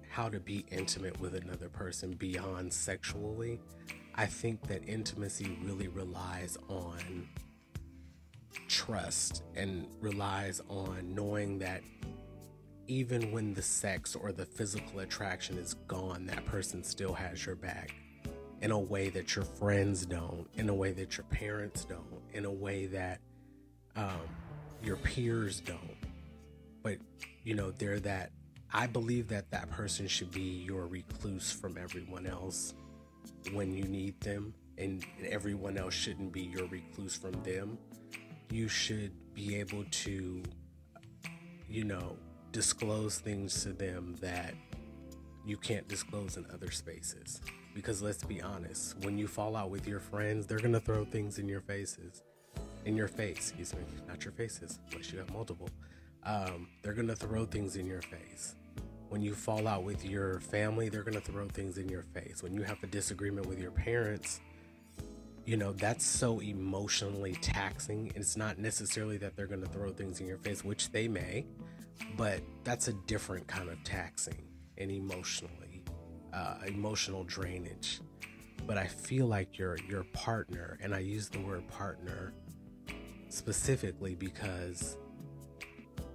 how 0.09 0.27
to 0.27 0.41
be 0.41 0.65
intimate 0.71 1.17
with 1.21 1.35
another 1.35 1.69
person 1.69 2.11
beyond 2.11 2.73
sexually, 2.73 3.61
I 4.13 4.25
think 4.25 4.67
that 4.67 4.85
intimacy 4.89 5.57
really 5.63 5.87
relies 5.87 6.57
on 6.67 7.29
trust 8.67 9.43
and 9.55 9.87
relies 10.01 10.61
on 10.67 11.15
knowing 11.15 11.59
that 11.59 11.81
even 12.87 13.31
when 13.31 13.53
the 13.53 13.61
sex 13.61 14.17
or 14.17 14.33
the 14.33 14.45
physical 14.45 14.99
attraction 14.99 15.57
is 15.57 15.75
gone, 15.87 16.25
that 16.25 16.45
person 16.45 16.83
still 16.83 17.13
has 17.13 17.45
your 17.45 17.55
back 17.55 17.95
in 18.61 18.71
a 18.71 18.79
way 18.79 19.09
that 19.11 19.33
your 19.33 19.45
friends 19.45 20.05
don't, 20.05 20.45
in 20.55 20.67
a 20.67 20.75
way 20.75 20.91
that 20.91 21.15
your 21.15 21.25
parents 21.27 21.85
don't, 21.85 22.21
in 22.33 22.43
a 22.43 22.51
way 22.51 22.85
that 22.87 23.21
um, 23.95 24.21
your 24.83 24.97
peers 24.97 25.59
don't. 25.59 25.97
But, 26.81 26.97
you 27.43 27.55
know, 27.55 27.71
they're 27.71 27.99
that 28.01 28.31
I 28.73 28.87
believe 28.87 29.27
that 29.27 29.51
that 29.51 29.69
person 29.69 30.07
should 30.07 30.31
be 30.31 30.41
your 30.41 30.87
recluse 30.87 31.51
from 31.51 31.77
everyone 31.77 32.25
else 32.25 32.73
when 33.51 33.71
you 33.71 33.83
need 33.83 34.19
them, 34.21 34.53
and 34.77 35.05
everyone 35.23 35.77
else 35.77 35.93
shouldn't 35.93 36.31
be 36.31 36.41
your 36.41 36.67
recluse 36.67 37.15
from 37.15 37.33
them. 37.43 37.77
You 38.49 38.67
should 38.67 39.11
be 39.35 39.57
able 39.57 39.85
to, 39.89 40.41
you 41.69 41.83
know, 41.83 42.17
disclose 42.51 43.19
things 43.19 43.63
to 43.63 43.73
them 43.73 44.15
that 44.21 44.53
you 45.45 45.57
can't 45.57 45.87
disclose 45.87 46.37
in 46.37 46.45
other 46.51 46.71
spaces. 46.71 47.41
Because 47.75 48.01
let's 48.01 48.23
be 48.23 48.41
honest, 48.41 48.97
when 49.03 49.17
you 49.17 49.27
fall 49.27 49.55
out 49.55 49.69
with 49.69 49.87
your 49.87 49.99
friends, 49.99 50.47
they're 50.47 50.59
gonna 50.59 50.79
throw 50.79 51.05
things 51.05 51.37
in 51.37 51.47
your 51.47 51.61
faces, 51.61 52.23
in 52.85 52.95
your 52.95 53.07
face, 53.07 53.37
excuse 53.37 53.73
me, 53.73 53.81
not 54.07 54.23
your 54.23 54.33
faces, 54.33 54.79
unless 54.91 55.11
you 55.11 55.19
have 55.19 55.31
multiple. 55.31 55.69
Um, 56.23 56.67
they're 56.81 56.93
gonna 56.93 57.15
throw 57.15 57.45
things 57.45 57.75
in 57.75 57.85
your 57.85 58.01
face 58.01 58.55
when 59.13 59.21
you 59.21 59.35
fall 59.35 59.67
out 59.67 59.83
with 59.83 60.03
your 60.03 60.39
family, 60.39 60.89
they're 60.89 61.03
to 61.03 61.31
throw 61.31 61.47
things 61.47 61.77
in 61.77 61.87
your 61.87 62.01
face. 62.01 62.41
When 62.41 62.51
you 62.51 62.63
have 62.63 62.81
a 62.81 62.87
disagreement 62.87 63.45
with 63.45 63.59
your 63.59 63.69
parents, 63.69 64.41
you 65.45 65.55
know, 65.55 65.71
that's 65.71 66.03
so 66.03 66.39
emotionally 66.39 67.33
taxing. 67.33 68.11
It's 68.15 68.35
not 68.35 68.57
necessarily 68.57 69.17
that 69.17 69.35
they're 69.35 69.45
to 69.61 69.69
throw 69.69 69.91
things 69.91 70.19
in 70.19 70.25
your 70.25 70.39
face, 70.39 70.63
which 70.63 70.91
they 70.91 71.07
may, 71.07 71.45
but 72.17 72.41
that's 72.63 72.87
a 72.87 72.93
different 73.05 73.45
kind 73.45 73.69
of 73.69 73.83
taxing 73.83 74.47
and 74.79 74.89
emotionally, 74.89 75.83
uh, 76.33 76.55
emotional 76.65 77.23
drainage. 77.23 78.01
But 78.65 78.79
I 78.79 78.87
feel 78.87 79.27
like 79.27 79.59
your 79.59 79.77
your 79.87 80.05
partner, 80.05 80.79
and 80.81 80.95
I 80.95 80.99
use 80.99 81.29
the 81.29 81.39
word 81.39 81.67
partner 81.67 82.33
specifically 83.33 84.13
because, 84.13 84.95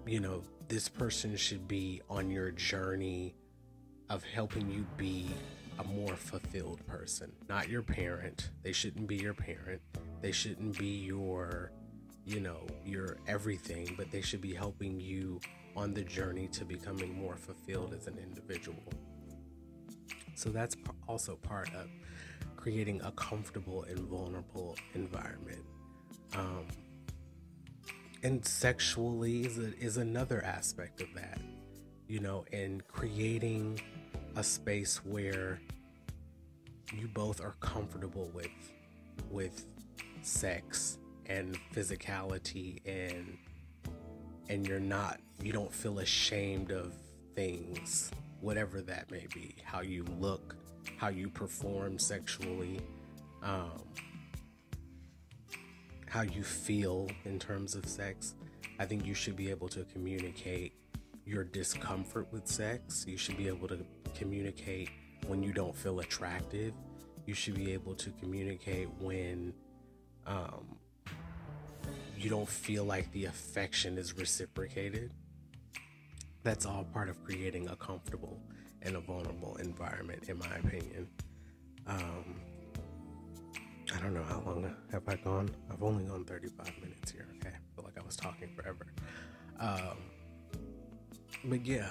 you 0.06 0.20
know, 0.20 0.42
this 0.68 0.88
person 0.88 1.36
should 1.36 1.66
be 1.66 2.00
on 2.08 2.30
your 2.30 2.52
journey 2.52 3.34
of 4.08 4.22
helping 4.22 4.70
you 4.70 4.86
be 4.96 5.26
a 5.80 5.84
more 5.84 6.14
fulfilled 6.14 6.84
person, 6.86 7.32
not 7.48 7.68
your 7.68 7.82
parent. 7.82 8.50
They 8.62 8.72
shouldn't 8.72 9.08
be 9.08 9.16
your 9.16 9.34
parent. 9.34 9.80
They 10.22 10.30
shouldn't 10.30 10.78
be 10.78 10.86
your, 10.86 11.72
you 12.24 12.38
know, 12.38 12.66
your 12.84 13.16
everything, 13.26 13.94
but 13.96 14.10
they 14.12 14.20
should 14.20 14.40
be 14.40 14.54
helping 14.54 15.00
you 15.00 15.40
on 15.76 15.94
the 15.94 16.02
journey 16.02 16.46
to 16.48 16.64
becoming 16.64 17.14
more 17.14 17.36
fulfilled 17.36 17.94
as 17.94 18.06
an 18.06 18.16
individual. 18.18 18.92
So 20.36 20.50
that's 20.50 20.76
also 21.08 21.34
part 21.34 21.68
of 21.74 21.88
creating 22.56 23.00
a 23.02 23.10
comfortable 23.12 23.82
and 23.84 23.98
vulnerable 23.98 24.76
environment. 24.94 25.64
Um, 26.34 26.66
and 28.22 28.44
sexually 28.44 29.42
is, 29.46 29.58
a, 29.58 29.76
is 29.78 29.96
another 29.96 30.42
aspect 30.44 31.00
of 31.00 31.08
that 31.14 31.38
you 32.08 32.20
know 32.20 32.44
and 32.52 32.86
creating 32.88 33.80
a 34.36 34.42
space 34.42 35.04
where 35.04 35.60
you 36.96 37.06
both 37.08 37.40
are 37.40 37.54
comfortable 37.60 38.30
with 38.34 38.72
with 39.30 39.66
sex 40.22 40.98
and 41.26 41.58
physicality 41.74 42.80
and 42.86 43.36
and 44.48 44.66
you're 44.66 44.80
not 44.80 45.20
you 45.42 45.52
don't 45.52 45.72
feel 45.72 45.98
ashamed 45.98 46.70
of 46.70 46.94
things 47.34 48.10
whatever 48.40 48.80
that 48.80 49.10
may 49.10 49.26
be 49.34 49.54
how 49.62 49.80
you 49.80 50.04
look 50.18 50.56
how 50.96 51.08
you 51.08 51.28
perform 51.28 51.98
sexually 51.98 52.80
um, 53.42 53.82
how 56.08 56.22
you 56.22 56.42
feel 56.42 57.08
in 57.24 57.38
terms 57.38 57.74
of 57.74 57.86
sex. 57.86 58.34
I 58.78 58.86
think 58.86 59.04
you 59.04 59.14
should 59.14 59.36
be 59.36 59.50
able 59.50 59.68
to 59.68 59.84
communicate 59.84 60.72
your 61.26 61.44
discomfort 61.44 62.28
with 62.32 62.46
sex. 62.46 63.04
You 63.06 63.16
should 63.16 63.36
be 63.36 63.48
able 63.48 63.68
to 63.68 63.84
communicate 64.14 64.90
when 65.26 65.42
you 65.42 65.52
don't 65.52 65.76
feel 65.76 66.00
attractive. 66.00 66.72
You 67.26 67.34
should 67.34 67.54
be 67.54 67.72
able 67.72 67.94
to 67.96 68.10
communicate 68.20 68.88
when 69.00 69.52
um, 70.26 70.76
you 72.16 72.30
don't 72.30 72.48
feel 72.48 72.84
like 72.84 73.10
the 73.12 73.26
affection 73.26 73.98
is 73.98 74.16
reciprocated. 74.16 75.12
That's 76.42 76.64
all 76.64 76.84
part 76.84 77.08
of 77.08 77.22
creating 77.24 77.68
a 77.68 77.76
comfortable 77.76 78.40
and 78.82 78.96
a 78.96 79.00
vulnerable 79.00 79.56
environment, 79.56 80.24
in 80.28 80.38
my 80.38 80.54
opinion. 80.64 81.08
Um, 81.86 82.40
I 83.94 84.00
don't 84.00 84.12
know 84.14 84.24
how 84.24 84.42
long 84.44 84.74
have 84.92 85.02
I 85.08 85.16
gone. 85.16 85.50
I've 85.70 85.82
only 85.82 86.04
gone 86.04 86.24
35 86.24 86.72
minutes 86.82 87.10
here. 87.10 87.26
Okay, 87.36 87.54
I 87.54 87.74
feel 87.74 87.84
like 87.84 87.98
I 87.98 88.04
was 88.04 88.16
talking 88.16 88.48
forever. 88.54 88.86
Um, 89.58 89.98
but 91.44 91.64
yeah, 91.64 91.90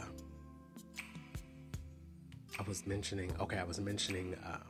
I 2.59 2.63
was 2.67 2.85
mentioning. 2.85 3.31
Okay, 3.39 3.57
I 3.57 3.63
was 3.63 3.79
mentioning 3.79 4.35
um, 4.45 4.61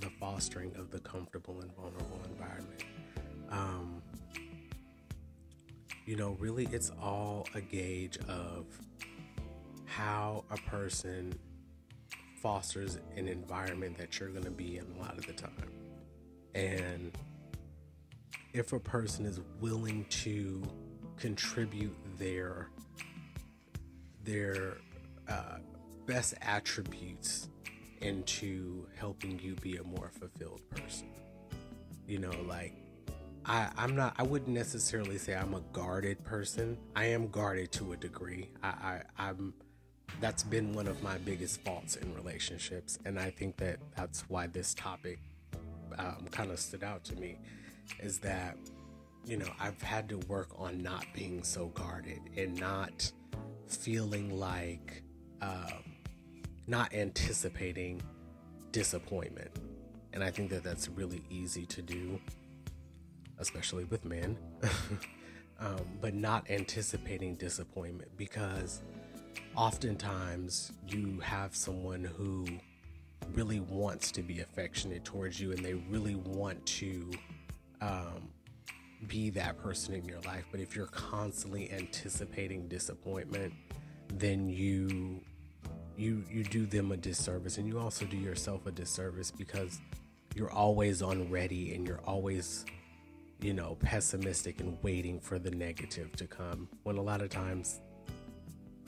the 0.00 0.10
fostering 0.18 0.74
of 0.76 0.90
the 0.90 0.98
comfortable 1.00 1.60
and 1.60 1.72
vulnerable 1.74 2.20
environment. 2.28 2.84
Um, 3.50 4.02
you 6.06 6.16
know, 6.16 6.36
really, 6.40 6.68
it's 6.72 6.90
all 7.00 7.46
a 7.54 7.60
gauge 7.60 8.18
of 8.28 8.66
how 9.86 10.44
a 10.50 10.56
person 10.68 11.32
fosters 12.42 12.98
an 13.16 13.28
environment 13.28 13.96
that 13.96 14.18
you're 14.18 14.28
going 14.28 14.44
to 14.44 14.50
be 14.50 14.78
in 14.78 14.84
a 14.98 15.00
lot 15.00 15.16
of 15.16 15.26
the 15.26 15.32
time. 15.32 15.73
And 16.54 17.16
if 18.52 18.72
a 18.72 18.78
person 18.78 19.26
is 19.26 19.40
willing 19.60 20.04
to 20.08 20.62
contribute 21.16 21.96
their 22.18 22.68
their 24.22 24.78
uh, 25.28 25.58
best 26.06 26.34
attributes 26.40 27.48
into 28.00 28.86
helping 28.96 29.38
you 29.38 29.54
be 29.56 29.76
a 29.76 29.84
more 29.84 30.10
fulfilled 30.18 30.60
person. 30.70 31.08
You 32.06 32.18
know, 32.18 32.32
like 32.46 32.74
I, 33.44 33.70
I'm 33.76 33.96
not 33.96 34.14
I 34.18 34.22
wouldn't 34.22 34.50
necessarily 34.50 35.18
say 35.18 35.34
I'm 35.34 35.54
a 35.54 35.62
guarded 35.72 36.22
person. 36.24 36.76
I 36.94 37.06
am 37.06 37.28
guarded 37.28 37.72
to 37.72 37.92
a 37.92 37.96
degree. 37.96 38.50
I, 38.62 38.68
I 38.68 39.02
I'm 39.18 39.54
that's 40.20 40.42
been 40.42 40.74
one 40.74 40.86
of 40.86 41.02
my 41.02 41.18
biggest 41.18 41.60
faults 41.62 41.96
in 41.96 42.14
relationships 42.14 42.98
and 43.04 43.18
I 43.18 43.30
think 43.30 43.56
that 43.56 43.78
that's 43.96 44.22
why 44.28 44.46
this 44.46 44.72
topic 44.74 45.18
um, 45.98 46.26
kind 46.30 46.50
of 46.50 46.58
stood 46.58 46.84
out 46.84 47.04
to 47.04 47.16
me 47.16 47.38
is 48.00 48.18
that 48.20 48.56
you 49.24 49.36
know 49.36 49.48
I've 49.60 49.80
had 49.82 50.08
to 50.10 50.18
work 50.28 50.48
on 50.56 50.82
not 50.82 51.06
being 51.14 51.42
so 51.42 51.66
guarded 51.68 52.20
and 52.36 52.58
not 52.58 53.10
feeling 53.66 54.38
like 54.38 55.02
um, 55.42 55.94
not 56.66 56.94
anticipating 56.94 58.02
disappointment. 58.72 59.50
And 60.12 60.22
I 60.22 60.30
think 60.30 60.50
that 60.50 60.62
that's 60.62 60.88
really 60.88 61.24
easy 61.28 61.66
to 61.66 61.82
do 61.82 62.20
especially 63.38 63.84
with 63.84 64.04
men 64.04 64.38
um, 65.60 65.80
but 66.00 66.14
not 66.14 66.48
anticipating 66.50 67.34
disappointment 67.36 68.10
because 68.16 68.82
oftentimes 69.56 70.72
you 70.88 71.20
have 71.20 71.54
someone 71.54 72.04
who 72.04 72.46
really 73.32 73.60
wants 73.60 74.10
to 74.12 74.22
be 74.22 74.40
affectionate 74.40 75.04
towards 75.04 75.40
you 75.40 75.52
and 75.52 75.64
they 75.64 75.74
really 75.74 76.14
want 76.14 76.64
to 76.66 77.10
um, 77.80 78.28
be 79.06 79.30
that 79.30 79.58
person 79.58 79.94
in 79.94 80.04
your 80.04 80.20
life. 80.20 80.44
But 80.50 80.60
if 80.60 80.74
you're 80.76 80.86
constantly 80.86 81.70
anticipating 81.72 82.68
disappointment, 82.68 83.52
then 84.12 84.48
you 84.48 85.20
you 85.96 86.24
you 86.28 86.42
do 86.42 86.66
them 86.66 86.92
a 86.92 86.96
disservice 86.96 87.58
and 87.58 87.68
you 87.68 87.78
also 87.78 88.04
do 88.04 88.16
yourself 88.16 88.66
a 88.66 88.72
disservice 88.72 89.30
because 89.30 89.80
you're 90.34 90.50
always 90.50 91.02
on 91.02 91.30
ready 91.30 91.74
and 91.74 91.86
you're 91.86 92.00
always 92.04 92.64
you 93.40 93.52
know 93.52 93.76
pessimistic 93.80 94.60
and 94.60 94.76
waiting 94.82 95.20
for 95.20 95.38
the 95.38 95.50
negative 95.50 96.10
to 96.16 96.26
come 96.26 96.68
when 96.82 96.96
a 96.96 97.02
lot 97.02 97.20
of 97.20 97.30
times 97.30 97.80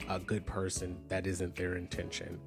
a 0.09 0.19
good 0.19 0.45
person 0.47 0.99
that 1.09 1.27
isn't 1.27 1.55
their 1.55 1.77
intention 1.77 2.41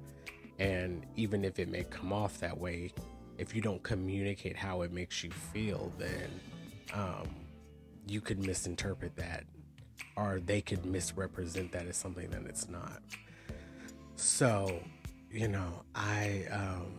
and 0.60 1.06
even 1.16 1.44
if 1.44 1.58
it 1.58 1.68
may 1.68 1.84
come 1.84 2.12
off 2.12 2.38
that 2.38 2.56
way, 2.56 2.92
if 3.38 3.54
you 3.56 3.62
don't 3.62 3.82
communicate 3.82 4.56
how 4.56 4.82
it 4.82 4.92
makes 4.92 5.24
you 5.24 5.30
feel, 5.30 5.90
then 5.98 6.28
um, 6.92 7.26
you 8.06 8.20
could 8.20 8.38
misinterpret 8.38 9.16
that 9.16 9.44
or 10.16 10.38
they 10.44 10.60
could 10.60 10.84
misrepresent 10.84 11.72
that 11.72 11.86
as 11.86 11.96
something 11.96 12.28
that 12.30 12.42
it's 12.46 12.68
not. 12.68 13.00
So, 14.16 14.80
you 15.32 15.48
know, 15.48 15.82
I 15.94 16.44
um, 16.50 16.94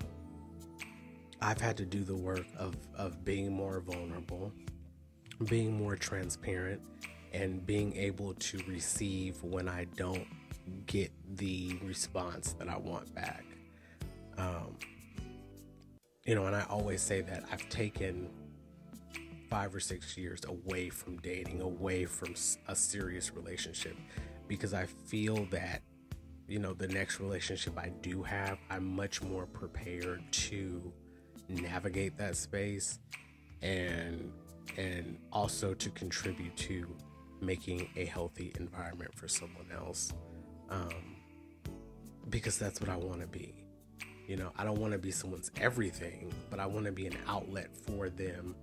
I've 1.39 1.61
had 1.61 1.77
to 1.77 1.85
do 1.85 2.03
the 2.03 2.15
work 2.15 2.45
of 2.57 2.75
of 2.95 3.23
being 3.23 3.53
more 3.53 3.79
vulnerable, 3.79 4.51
being 5.45 5.77
more 5.77 5.95
transparent, 5.95 6.81
and 7.31 7.63
being 7.63 7.95
able 7.95 8.33
to 8.33 8.57
receive 8.67 9.43
when 9.43 9.69
I 9.69 9.85
don't 9.95 10.25
get 10.87 11.11
the 11.35 11.77
response 11.83 12.53
that 12.53 12.67
I 12.69 12.77
want 12.77 13.13
back. 13.13 13.40
Um, 14.37 14.77
you 16.25 16.35
know, 16.35 16.45
and 16.45 16.55
I 16.55 16.65
always 16.69 17.01
say 17.01 17.21
that 17.21 17.43
I've 17.51 17.67
taken 17.69 18.29
five 19.49 19.75
or 19.75 19.79
six 19.79 20.17
years 20.17 20.41
away 20.47 20.89
from 20.89 21.17
dating, 21.17 21.61
away 21.61 22.05
from 22.05 22.33
a 22.67 22.75
serious 22.75 23.33
relationship, 23.35 23.97
because 24.47 24.73
I 24.73 24.85
feel 24.85 25.45
that, 25.51 25.81
you 26.47 26.59
know, 26.59 26.73
the 26.73 26.87
next 26.87 27.19
relationship 27.19 27.77
I 27.77 27.89
do 28.01 28.23
have, 28.23 28.59
I'm 28.69 28.95
much 28.95 29.21
more 29.21 29.45
prepared 29.45 30.21
to 30.31 30.93
navigate 31.49 32.17
that 32.17 32.35
space 32.37 32.99
and 33.61 34.31
and 34.77 35.17
also 35.33 35.73
to 35.73 35.89
contribute 35.89 36.55
to 36.55 36.87
making 37.41 37.89
a 37.97 38.05
healthy 38.05 38.53
environment 38.59 39.13
for 39.15 39.27
someone 39.27 39.65
else 39.75 40.13
um, 40.69 41.17
because 42.29 42.57
that's 42.57 42.79
what 42.79 42.89
I 42.89 42.95
want 42.95 43.21
to 43.21 43.27
be. 43.27 43.53
You 44.31 44.37
know, 44.37 44.53
I 44.57 44.63
don't 44.63 44.79
want 44.79 44.93
to 44.93 44.97
be 44.97 45.11
someone's 45.11 45.51
everything, 45.59 46.31
but 46.49 46.57
I 46.57 46.65
want 46.65 46.85
to 46.85 46.93
be 46.93 47.05
an 47.05 47.17
outlet 47.27 47.75
for 47.75 48.07
them 48.07 48.55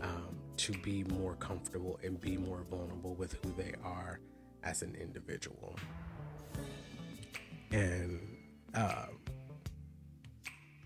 um, 0.00 0.34
to 0.56 0.72
be 0.72 1.04
more 1.04 1.34
comfortable 1.34 2.00
and 2.02 2.18
be 2.18 2.38
more 2.38 2.64
vulnerable 2.70 3.14
with 3.16 3.36
who 3.44 3.52
they 3.62 3.74
are 3.84 4.18
as 4.64 4.80
an 4.80 4.96
individual. 4.98 5.76
And, 7.70 8.34
uh, 8.72 9.08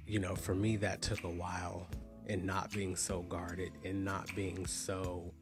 you 0.05 0.18
know, 0.18 0.35
for 0.35 0.57
me, 0.57 0.78
that 0.78 1.01
took 1.01 1.22
a 1.22 1.30
while 1.30 1.87
in 2.26 2.45
not 2.45 2.72
being 2.72 2.97
so 2.97 3.22
guarded 3.22 3.70
and 3.85 4.05
not 4.05 4.35
being 4.35 4.66
so 4.66 5.32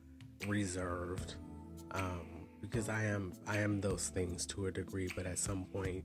reserved. 0.47 1.37
Um, 1.93 2.47
because 2.61 2.91
I 2.91 3.05
am 3.05 3.33
I 3.47 3.57
am 3.57 3.81
those 3.81 4.09
things 4.09 4.45
to 4.49 4.67
a 4.67 4.71
degree, 4.71 5.11
but 5.17 5.25
at 5.25 5.39
some 5.39 5.65
point 5.65 6.05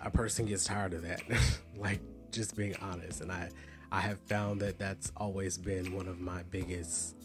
a 0.00 0.10
person 0.10 0.46
gets 0.46 0.64
tired 0.64 0.94
of 0.94 1.02
that. 1.02 1.22
like 1.76 2.00
just 2.30 2.56
being 2.56 2.76
honest, 2.80 3.20
and 3.20 3.30
I 3.30 3.50
I 3.92 4.00
have 4.00 4.18
found 4.20 4.60
that 4.60 4.78
that's 4.78 5.12
always 5.16 5.58
been 5.58 5.94
one 5.94 6.08
of 6.08 6.20
my 6.20 6.42
biggest 6.44 7.16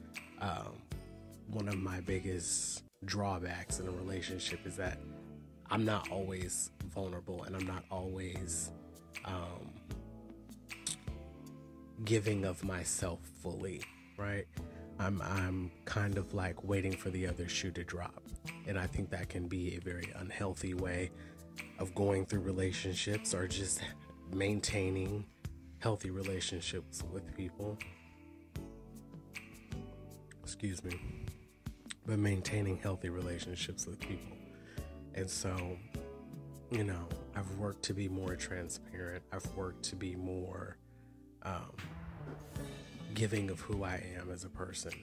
um, 0.42 0.82
one 1.48 1.68
of 1.68 1.78
my 1.78 2.02
biggest 2.02 2.84
drawbacks 3.06 3.80
in 3.80 3.88
a 3.88 3.92
relationship 3.92 4.66
is 4.66 4.76
that 4.78 4.98
I'm 5.70 5.86
not 5.86 6.10
always 6.12 6.72
vulnerable 6.94 7.44
and 7.44 7.56
I'm 7.56 7.66
not 7.66 7.84
always 7.92 8.72
um, 9.26 9.74
giving 12.04 12.46
of 12.46 12.64
myself 12.64 13.20
fully, 13.42 13.82
right? 14.18 14.46
I'm 15.00 15.22
I'm 15.22 15.72
kind 15.86 16.18
of 16.18 16.34
like 16.34 16.64
waiting 16.64 16.94
for 16.94 17.10
the 17.10 17.28
other 17.28 17.48
shoe 17.48 17.72
to 17.72 17.84
drop. 17.84 18.24
And 18.68 18.78
I 18.78 18.88
think 18.88 19.10
that 19.12 19.30
can 19.30 19.48
be 19.48 19.76
a 19.76 19.80
very 19.80 20.12
unhealthy 20.16 20.74
way 20.74 21.12
of 21.80 21.94
going 21.96 22.26
through 22.26 22.42
relationships 22.42 23.34
or 23.34 23.48
just 23.48 23.82
maintaining 24.34 25.26
healthy 25.80 26.10
relationships 26.10 27.04
with 27.12 27.36
people. 27.36 27.78
Excuse 30.44 30.84
me. 30.84 31.00
But 32.06 32.20
maintaining 32.20 32.78
healthy 32.78 33.10
relationships 33.10 33.86
with 33.88 34.00
people. 34.00 34.38
And 35.16 35.30
so, 35.30 35.78
you 36.72 36.84
know, 36.84 37.08
I've 37.36 37.50
worked 37.58 37.84
to 37.84 37.94
be 37.94 38.08
more 38.08 38.36
transparent. 38.36 39.24
I've 39.32 39.46
worked 39.56 39.84
to 39.86 39.96
be 39.96 40.16
more 40.16 40.78
um, 41.44 41.72
giving 43.14 43.50
of 43.50 43.60
who 43.60 43.84
I 43.84 44.04
am 44.20 44.32
as 44.32 44.44
a 44.44 44.50
person. 44.50 44.94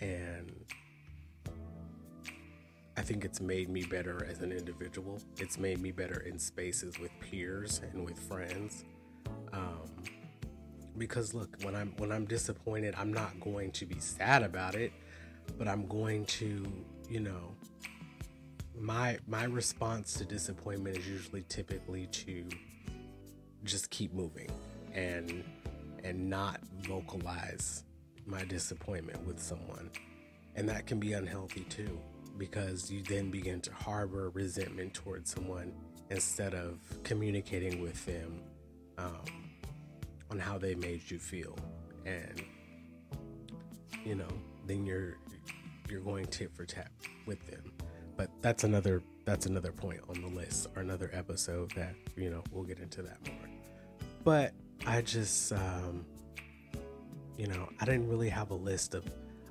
And 0.00 0.52
I 2.98 3.02
think 3.02 3.24
it's 3.24 3.40
made 3.40 3.68
me 3.68 3.84
better 3.84 4.26
as 4.28 4.40
an 4.40 4.50
individual. 4.50 5.20
It's 5.36 5.56
made 5.56 5.80
me 5.80 5.92
better 5.92 6.18
in 6.22 6.36
spaces 6.36 6.98
with 6.98 7.12
peers 7.20 7.80
and 7.92 8.04
with 8.04 8.18
friends. 8.18 8.84
Um, 9.52 9.88
because 10.96 11.32
look, 11.32 11.54
when 11.62 11.76
I'm 11.76 11.92
when 11.98 12.10
I'm 12.10 12.24
disappointed, 12.24 12.96
I'm 12.98 13.12
not 13.12 13.38
going 13.38 13.70
to 13.70 13.86
be 13.86 14.00
sad 14.00 14.42
about 14.42 14.74
it, 14.74 14.92
but 15.56 15.68
I'm 15.68 15.86
going 15.86 16.24
to, 16.26 16.66
you 17.08 17.20
know, 17.20 17.54
my 18.76 19.18
my 19.28 19.44
response 19.44 20.14
to 20.14 20.24
disappointment 20.24 20.98
is 20.98 21.06
usually 21.06 21.42
typically 21.42 22.08
to 22.08 22.48
just 23.62 23.90
keep 23.90 24.12
moving 24.12 24.50
and 24.92 25.44
and 26.02 26.28
not 26.28 26.58
vocalize 26.80 27.84
my 28.26 28.44
disappointment 28.44 29.24
with 29.24 29.38
someone. 29.38 29.88
And 30.56 30.68
that 30.68 30.88
can 30.88 30.98
be 30.98 31.12
unhealthy 31.12 31.60
too, 31.60 32.00
because 32.38 32.90
you 32.90 33.02
then 33.02 33.30
begin 33.30 33.60
to 33.62 33.72
harbor 33.72 34.30
resentment 34.30 34.94
towards 34.94 35.30
someone 35.30 35.72
instead 36.10 36.54
of 36.54 36.78
communicating 37.02 37.82
with 37.82 38.04
them 38.06 38.40
um, 38.96 39.24
on 40.30 40.38
how 40.38 40.58
they 40.58 40.74
made 40.74 41.10
you 41.10 41.18
feel. 41.18 41.56
And 42.06 42.42
you 44.04 44.14
know, 44.14 44.28
then 44.66 44.86
you're 44.86 45.18
you're 45.90 46.00
going 46.00 46.26
tit 46.26 46.50
for 46.54 46.64
tat 46.64 46.90
with 47.26 47.44
them. 47.46 47.72
But 48.16 48.30
that's 48.40 48.64
another 48.64 49.02
that's 49.24 49.46
another 49.46 49.72
point 49.72 50.00
on 50.08 50.20
the 50.22 50.28
list 50.28 50.68
or 50.74 50.82
another 50.82 51.10
episode 51.12 51.70
that 51.72 51.94
you 52.16 52.30
know 52.30 52.42
we'll 52.52 52.64
get 52.64 52.78
into 52.78 53.02
that 53.02 53.18
more. 53.26 53.48
But 54.24 54.52
I 54.86 55.02
just 55.02 55.52
um, 55.52 56.04
you 57.36 57.46
know 57.46 57.68
I 57.80 57.84
didn't 57.84 58.08
really 58.08 58.28
have 58.28 58.50
a 58.50 58.54
list 58.54 58.94
of 58.94 59.04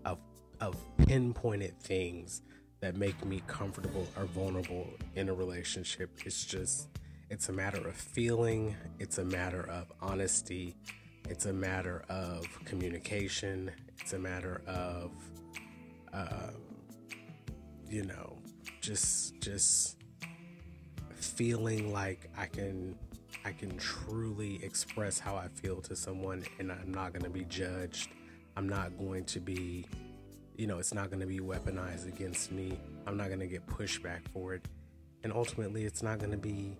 of 0.05 0.19
of 0.59 0.75
pinpointed 0.97 1.79
things 1.79 2.41
that 2.79 2.95
make 2.95 3.25
me 3.25 3.41
comfortable 3.47 4.07
or 4.17 4.25
vulnerable 4.25 4.87
in 5.15 5.29
a 5.29 5.33
relationship. 5.33 6.09
It's 6.25 6.45
just 6.45 6.89
it's 7.29 7.49
a 7.49 7.53
matter 7.53 7.85
of 7.87 7.95
feeling. 7.95 8.75
It's 8.99 9.17
a 9.17 9.25
matter 9.25 9.67
of 9.69 9.91
honesty. 10.01 10.75
It's 11.29 11.45
a 11.45 11.53
matter 11.53 12.05
of 12.09 12.45
communication. 12.63 13.71
It's 13.99 14.13
a 14.13 14.19
matter 14.19 14.61
of, 14.65 15.11
um, 16.13 16.55
you 17.89 18.03
know, 18.05 18.37
just 18.79 19.39
just 19.41 19.97
feeling 21.15 21.91
like 21.91 22.29
I 22.37 22.45
can 22.45 22.95
I 23.43 23.51
can 23.51 23.77
truly 23.77 24.63
express 24.63 25.19
how 25.19 25.35
I 25.35 25.47
feel 25.47 25.81
to 25.81 25.95
someone, 25.95 26.43
and 26.59 26.71
I'm 26.71 26.93
not 26.93 27.13
going 27.13 27.23
to 27.23 27.29
be 27.29 27.45
judged. 27.45 28.09
I'm 28.57 28.67
not 28.67 28.97
going 28.97 29.23
to 29.25 29.39
be, 29.39 29.85
you 30.57 30.65
know, 30.65 30.79
it's 30.79 30.93
not 30.93 31.09
going 31.09 31.19
to 31.19 31.27
be 31.27 31.39
weaponized 31.39 32.07
against 32.07 32.51
me. 32.51 32.77
I'm 33.05 33.15
not 33.15 33.27
going 33.27 33.39
to 33.39 33.47
get 33.47 33.65
pushback 33.67 34.27
for 34.33 34.55
it, 34.55 34.67
and 35.23 35.31
ultimately, 35.31 35.85
it's 35.85 36.01
not 36.01 36.17
going 36.17 36.31
to 36.31 36.37
be 36.37 36.75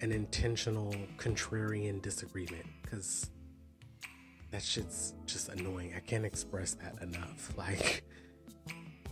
an 0.00 0.12
intentional 0.12 0.94
contrarian 1.18 2.00
disagreement 2.00 2.66
because 2.82 3.30
that 4.50 4.62
shit's 4.62 5.14
just 5.26 5.48
annoying. 5.48 5.94
I 5.96 6.00
can't 6.00 6.24
express 6.24 6.74
that 6.74 7.02
enough. 7.02 7.52
Like, 7.58 8.04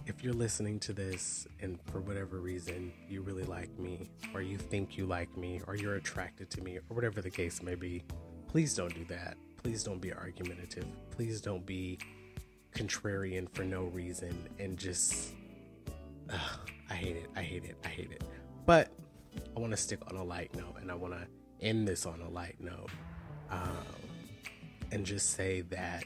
if 0.06 0.22
you're 0.22 0.34
listening 0.34 0.78
to 0.80 0.92
this 0.92 1.46
and 1.60 1.78
for 1.90 2.00
whatever 2.00 2.38
reason 2.38 2.92
you 3.08 3.22
really 3.22 3.44
like 3.44 3.76
me, 3.78 4.10
or 4.34 4.42
you 4.42 4.58
think 4.58 4.96
you 4.96 5.06
like 5.06 5.36
me, 5.36 5.60
or 5.66 5.74
you're 5.76 5.94
attracted 5.94 6.50
to 6.50 6.60
me, 6.60 6.76
or 6.76 6.94
whatever 6.94 7.20
the 7.20 7.30
case 7.30 7.62
may 7.62 7.74
be, 7.74 8.04
please 8.48 8.74
don't 8.74 8.94
do 8.94 9.04
that. 9.06 9.36
Please 9.62 9.82
don't 9.82 10.00
be 10.00 10.12
argumentative. 10.12 10.86
Please 11.10 11.40
don't 11.40 11.64
be 11.64 11.98
contrarian 12.74 13.48
for 13.54 13.64
no 13.64 13.84
reason 13.84 14.48
and 14.58 14.78
just. 14.78 15.32
I 16.90 16.94
hate 16.94 17.16
it. 17.16 17.30
I 17.34 17.42
hate 17.42 17.64
it. 17.64 17.76
I 17.84 17.88
hate 17.88 18.10
it. 18.12 18.22
But 18.66 18.90
I 19.56 19.60
want 19.60 19.72
to 19.72 19.76
stick 19.76 20.00
on 20.10 20.16
a 20.16 20.24
light 20.24 20.54
note 20.54 20.76
and 20.80 20.90
I 20.90 20.94
want 20.94 21.14
to 21.14 21.26
end 21.60 21.88
this 21.88 22.06
on 22.06 22.20
a 22.20 22.28
light 22.28 22.56
note. 22.60 22.90
Um, 23.50 23.76
and 24.90 25.06
just 25.06 25.30
say 25.30 25.62
that 25.62 26.04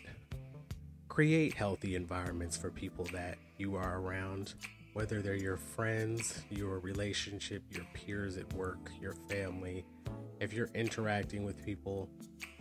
create 1.09 1.55
healthy 1.55 1.97
environments 1.97 2.57
for 2.57 2.71
people 2.71 3.05
that 3.07 3.39
you 3.59 3.75
are 3.75 4.01
around, 4.01 4.55
whether 4.93 5.23
they're 5.23 5.35
your 5.35 5.57
friends, 5.57 6.45
your 6.51 6.79
relationship, 6.79 7.63
your 7.71 7.85
peers 7.95 8.37
at 8.37 8.53
work, 8.53 8.91
your 9.01 9.15
family. 9.29 9.85
If 10.41 10.53
you're 10.53 10.71
interacting 10.75 11.43
with 11.43 11.65
people, 11.65 12.09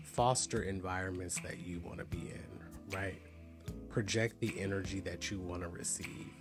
foster 0.04 0.64
environments 0.64 1.40
that 1.42 1.60
you 1.60 1.80
want 1.80 2.00
to 2.00 2.06
be 2.06 2.32
in, 2.32 2.96
right? 2.96 3.22
Project 3.96 4.42
the 4.42 4.60
energy 4.60 5.00
that 5.00 5.32
you 5.32 5.40
want 5.40 5.62
to 5.62 5.70
receive. 5.70 6.34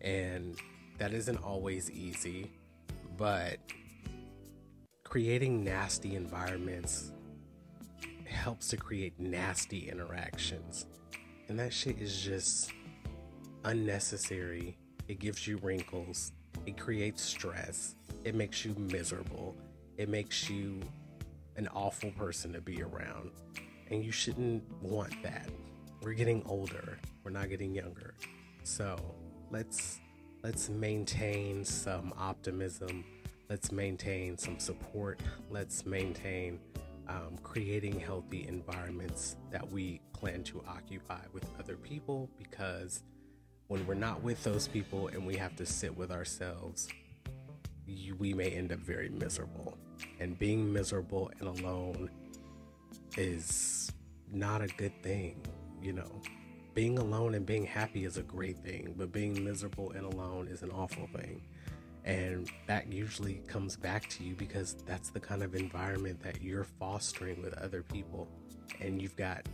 And 0.00 0.56
that 0.98 1.12
isn't 1.12 1.38
always 1.38 1.90
easy, 1.90 2.52
but 3.16 3.58
creating 5.02 5.64
nasty 5.64 6.14
environments 6.14 7.10
helps 8.26 8.68
to 8.68 8.76
create 8.76 9.18
nasty 9.18 9.90
interactions. 9.90 10.86
And 11.48 11.58
that 11.58 11.72
shit 11.72 11.98
is 11.98 12.22
just 12.22 12.70
unnecessary. 13.64 14.76
It 15.08 15.18
gives 15.18 15.48
you 15.48 15.56
wrinkles. 15.64 16.30
It 16.64 16.78
creates 16.78 17.24
stress. 17.24 17.96
It 18.22 18.36
makes 18.36 18.64
you 18.64 18.72
miserable. 18.78 19.56
It 19.96 20.08
makes 20.08 20.48
you 20.48 20.78
an 21.56 21.66
awful 21.74 22.12
person 22.12 22.52
to 22.52 22.60
be 22.60 22.84
around. 22.84 23.32
And 23.90 24.04
you 24.04 24.12
shouldn't 24.12 24.62
want 24.80 25.20
that. 25.24 25.48
We're 26.04 26.12
getting 26.12 26.42
older. 26.44 26.98
We're 27.22 27.30
not 27.30 27.48
getting 27.48 27.74
younger. 27.74 28.12
So 28.62 28.98
let's 29.50 30.00
let's 30.42 30.68
maintain 30.68 31.64
some 31.64 32.12
optimism. 32.18 33.06
Let's 33.48 33.72
maintain 33.72 34.36
some 34.36 34.58
support. 34.58 35.20
Let's 35.48 35.86
maintain 35.86 36.60
um, 37.08 37.38
creating 37.42 37.98
healthy 37.98 38.46
environments 38.46 39.36
that 39.50 39.66
we 39.72 40.02
plan 40.12 40.42
to 40.44 40.62
occupy 40.68 41.20
with 41.32 41.46
other 41.58 41.76
people 41.76 42.28
because 42.36 43.02
when 43.68 43.86
we're 43.86 43.94
not 43.94 44.22
with 44.22 44.44
those 44.44 44.68
people 44.68 45.08
and 45.08 45.26
we 45.26 45.36
have 45.36 45.56
to 45.56 45.64
sit 45.64 45.96
with 45.96 46.12
ourselves, 46.12 46.86
you, 47.86 48.14
we 48.16 48.34
may 48.34 48.50
end 48.50 48.72
up 48.72 48.78
very 48.80 49.08
miserable. 49.08 49.78
And 50.20 50.38
being 50.38 50.70
miserable 50.70 51.30
and 51.40 51.48
alone 51.48 52.10
is 53.16 53.90
not 54.30 54.60
a 54.60 54.66
good 54.66 55.02
thing, 55.02 55.40
you 55.84 55.92
know. 55.92 56.20
Being 56.74 56.98
alone 56.98 57.34
and 57.34 57.46
being 57.46 57.64
happy 57.64 58.04
is 58.04 58.16
a 58.16 58.22
great 58.22 58.58
thing, 58.58 58.94
but 58.96 59.12
being 59.12 59.44
miserable 59.44 59.92
and 59.92 60.12
alone 60.12 60.48
is 60.48 60.62
an 60.62 60.70
awful 60.70 61.06
thing. 61.14 61.40
And 62.04 62.50
that 62.66 62.92
usually 62.92 63.42
comes 63.46 63.76
back 63.76 64.08
to 64.10 64.24
you 64.24 64.34
because 64.34 64.76
that's 64.84 65.10
the 65.10 65.20
kind 65.20 65.42
of 65.42 65.54
environment 65.54 66.20
that 66.22 66.42
you're 66.42 66.64
fostering 66.64 67.40
with 67.40 67.54
other 67.54 67.82
people. 67.82 68.28
And 68.80 69.00
you've 69.00 69.16
got 69.16 69.48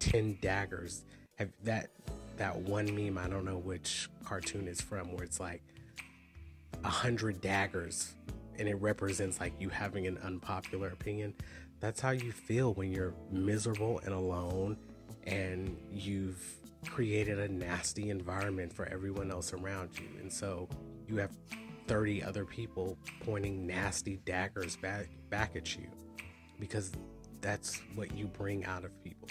10 0.00 0.38
daggers. 0.42 1.04
Have 1.36 1.50
that 1.62 1.90
that 2.38 2.56
one 2.56 2.86
meme, 2.94 3.18
I 3.18 3.28
don't 3.28 3.44
know 3.44 3.58
which 3.58 4.08
cartoon 4.24 4.68
it's 4.68 4.80
from, 4.80 5.12
where 5.12 5.24
it's 5.24 5.40
like 5.40 5.62
a 6.84 6.88
hundred 6.88 7.40
daggers 7.40 8.14
and 8.58 8.68
it 8.68 8.74
represents 8.76 9.40
like 9.40 9.52
you 9.60 9.68
having 9.68 10.06
an 10.06 10.18
unpopular 10.18 10.88
opinion. 10.88 11.34
That's 11.80 12.00
how 12.00 12.10
you 12.10 12.32
feel 12.32 12.74
when 12.74 12.90
you're 12.90 13.14
miserable 13.30 14.00
and 14.04 14.12
alone 14.12 14.76
and 15.28 15.76
you've 15.92 16.42
created 16.88 17.38
a 17.38 17.48
nasty 17.48 18.08
environment 18.10 18.72
for 18.72 18.86
everyone 18.86 19.30
else 19.30 19.52
around 19.52 19.90
you. 19.98 20.08
And 20.20 20.32
so 20.32 20.68
you 21.06 21.16
have 21.16 21.32
30 21.86 22.22
other 22.22 22.44
people 22.44 22.96
pointing 23.20 23.66
nasty 23.66 24.20
daggers 24.24 24.76
back 24.76 25.08
back 25.30 25.54
at 25.54 25.76
you 25.76 25.86
because 26.58 26.92
that's 27.40 27.80
what 27.94 28.16
you 28.16 28.26
bring 28.26 28.64
out 28.64 28.84
of 28.84 29.04
people. 29.04 29.28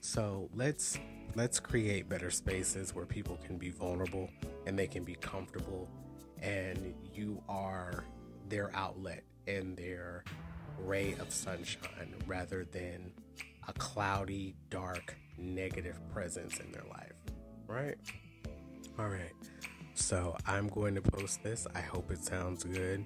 So 0.00 0.48
let's 0.54 0.98
let's 1.34 1.60
create 1.60 2.08
better 2.08 2.30
spaces 2.30 2.94
where 2.94 3.06
people 3.06 3.38
can 3.44 3.58
be 3.58 3.70
vulnerable 3.70 4.30
and 4.66 4.78
they 4.78 4.86
can 4.86 5.04
be 5.04 5.14
comfortable 5.14 5.88
and 6.40 6.94
you 7.14 7.42
are 7.48 8.04
their 8.48 8.74
outlet 8.74 9.22
and 9.46 9.76
their 9.76 10.24
ray 10.80 11.14
of 11.20 11.32
sunshine 11.32 12.14
rather 12.26 12.64
than 12.64 13.12
a 13.68 13.72
cloudy, 13.74 14.54
dark, 14.70 15.14
negative 15.38 15.98
presence 16.12 16.60
in 16.60 16.70
their 16.72 16.84
life. 16.90 17.12
Right? 17.66 17.96
All 18.98 19.08
right. 19.08 19.32
So 19.94 20.36
I'm 20.46 20.68
going 20.68 20.94
to 20.94 21.02
post 21.02 21.42
this. 21.42 21.66
I 21.74 21.80
hope 21.80 22.10
it 22.10 22.24
sounds 22.24 22.64
good. 22.64 23.04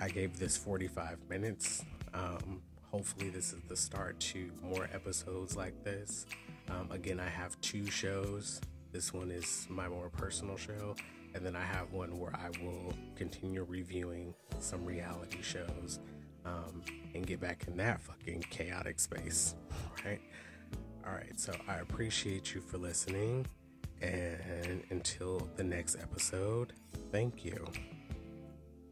I 0.00 0.08
gave 0.08 0.38
this 0.38 0.56
45 0.56 1.18
minutes. 1.28 1.84
Um, 2.12 2.62
hopefully, 2.90 3.30
this 3.30 3.52
is 3.52 3.60
the 3.68 3.76
start 3.76 4.18
to 4.20 4.50
more 4.62 4.88
episodes 4.92 5.56
like 5.56 5.84
this. 5.84 6.26
Um, 6.68 6.90
again, 6.90 7.20
I 7.20 7.28
have 7.28 7.60
two 7.60 7.90
shows. 7.90 8.60
This 8.92 9.12
one 9.12 9.30
is 9.30 9.66
my 9.68 9.88
more 9.88 10.08
personal 10.08 10.56
show, 10.56 10.96
and 11.34 11.44
then 11.44 11.54
I 11.54 11.62
have 11.62 11.92
one 11.92 12.18
where 12.18 12.34
I 12.34 12.48
will 12.64 12.94
continue 13.14 13.64
reviewing 13.64 14.34
some 14.58 14.84
reality 14.84 15.42
shows 15.42 16.00
um, 16.44 16.82
and 17.14 17.26
get 17.26 17.40
back 17.40 17.64
in 17.66 17.76
that 17.76 18.00
fucking 18.00 18.46
chaotic 18.50 18.98
space, 18.98 19.54
right? 20.04 20.20
All 21.06 21.14
right, 21.14 21.38
so 21.38 21.52
I 21.68 21.76
appreciate 21.76 22.54
you 22.54 22.60
for 22.60 22.78
listening. 22.78 23.46
And 24.02 24.82
until 24.90 25.48
the 25.56 25.64
next 25.64 25.96
episode, 25.96 26.72
thank 27.12 27.44
you. 27.44 27.66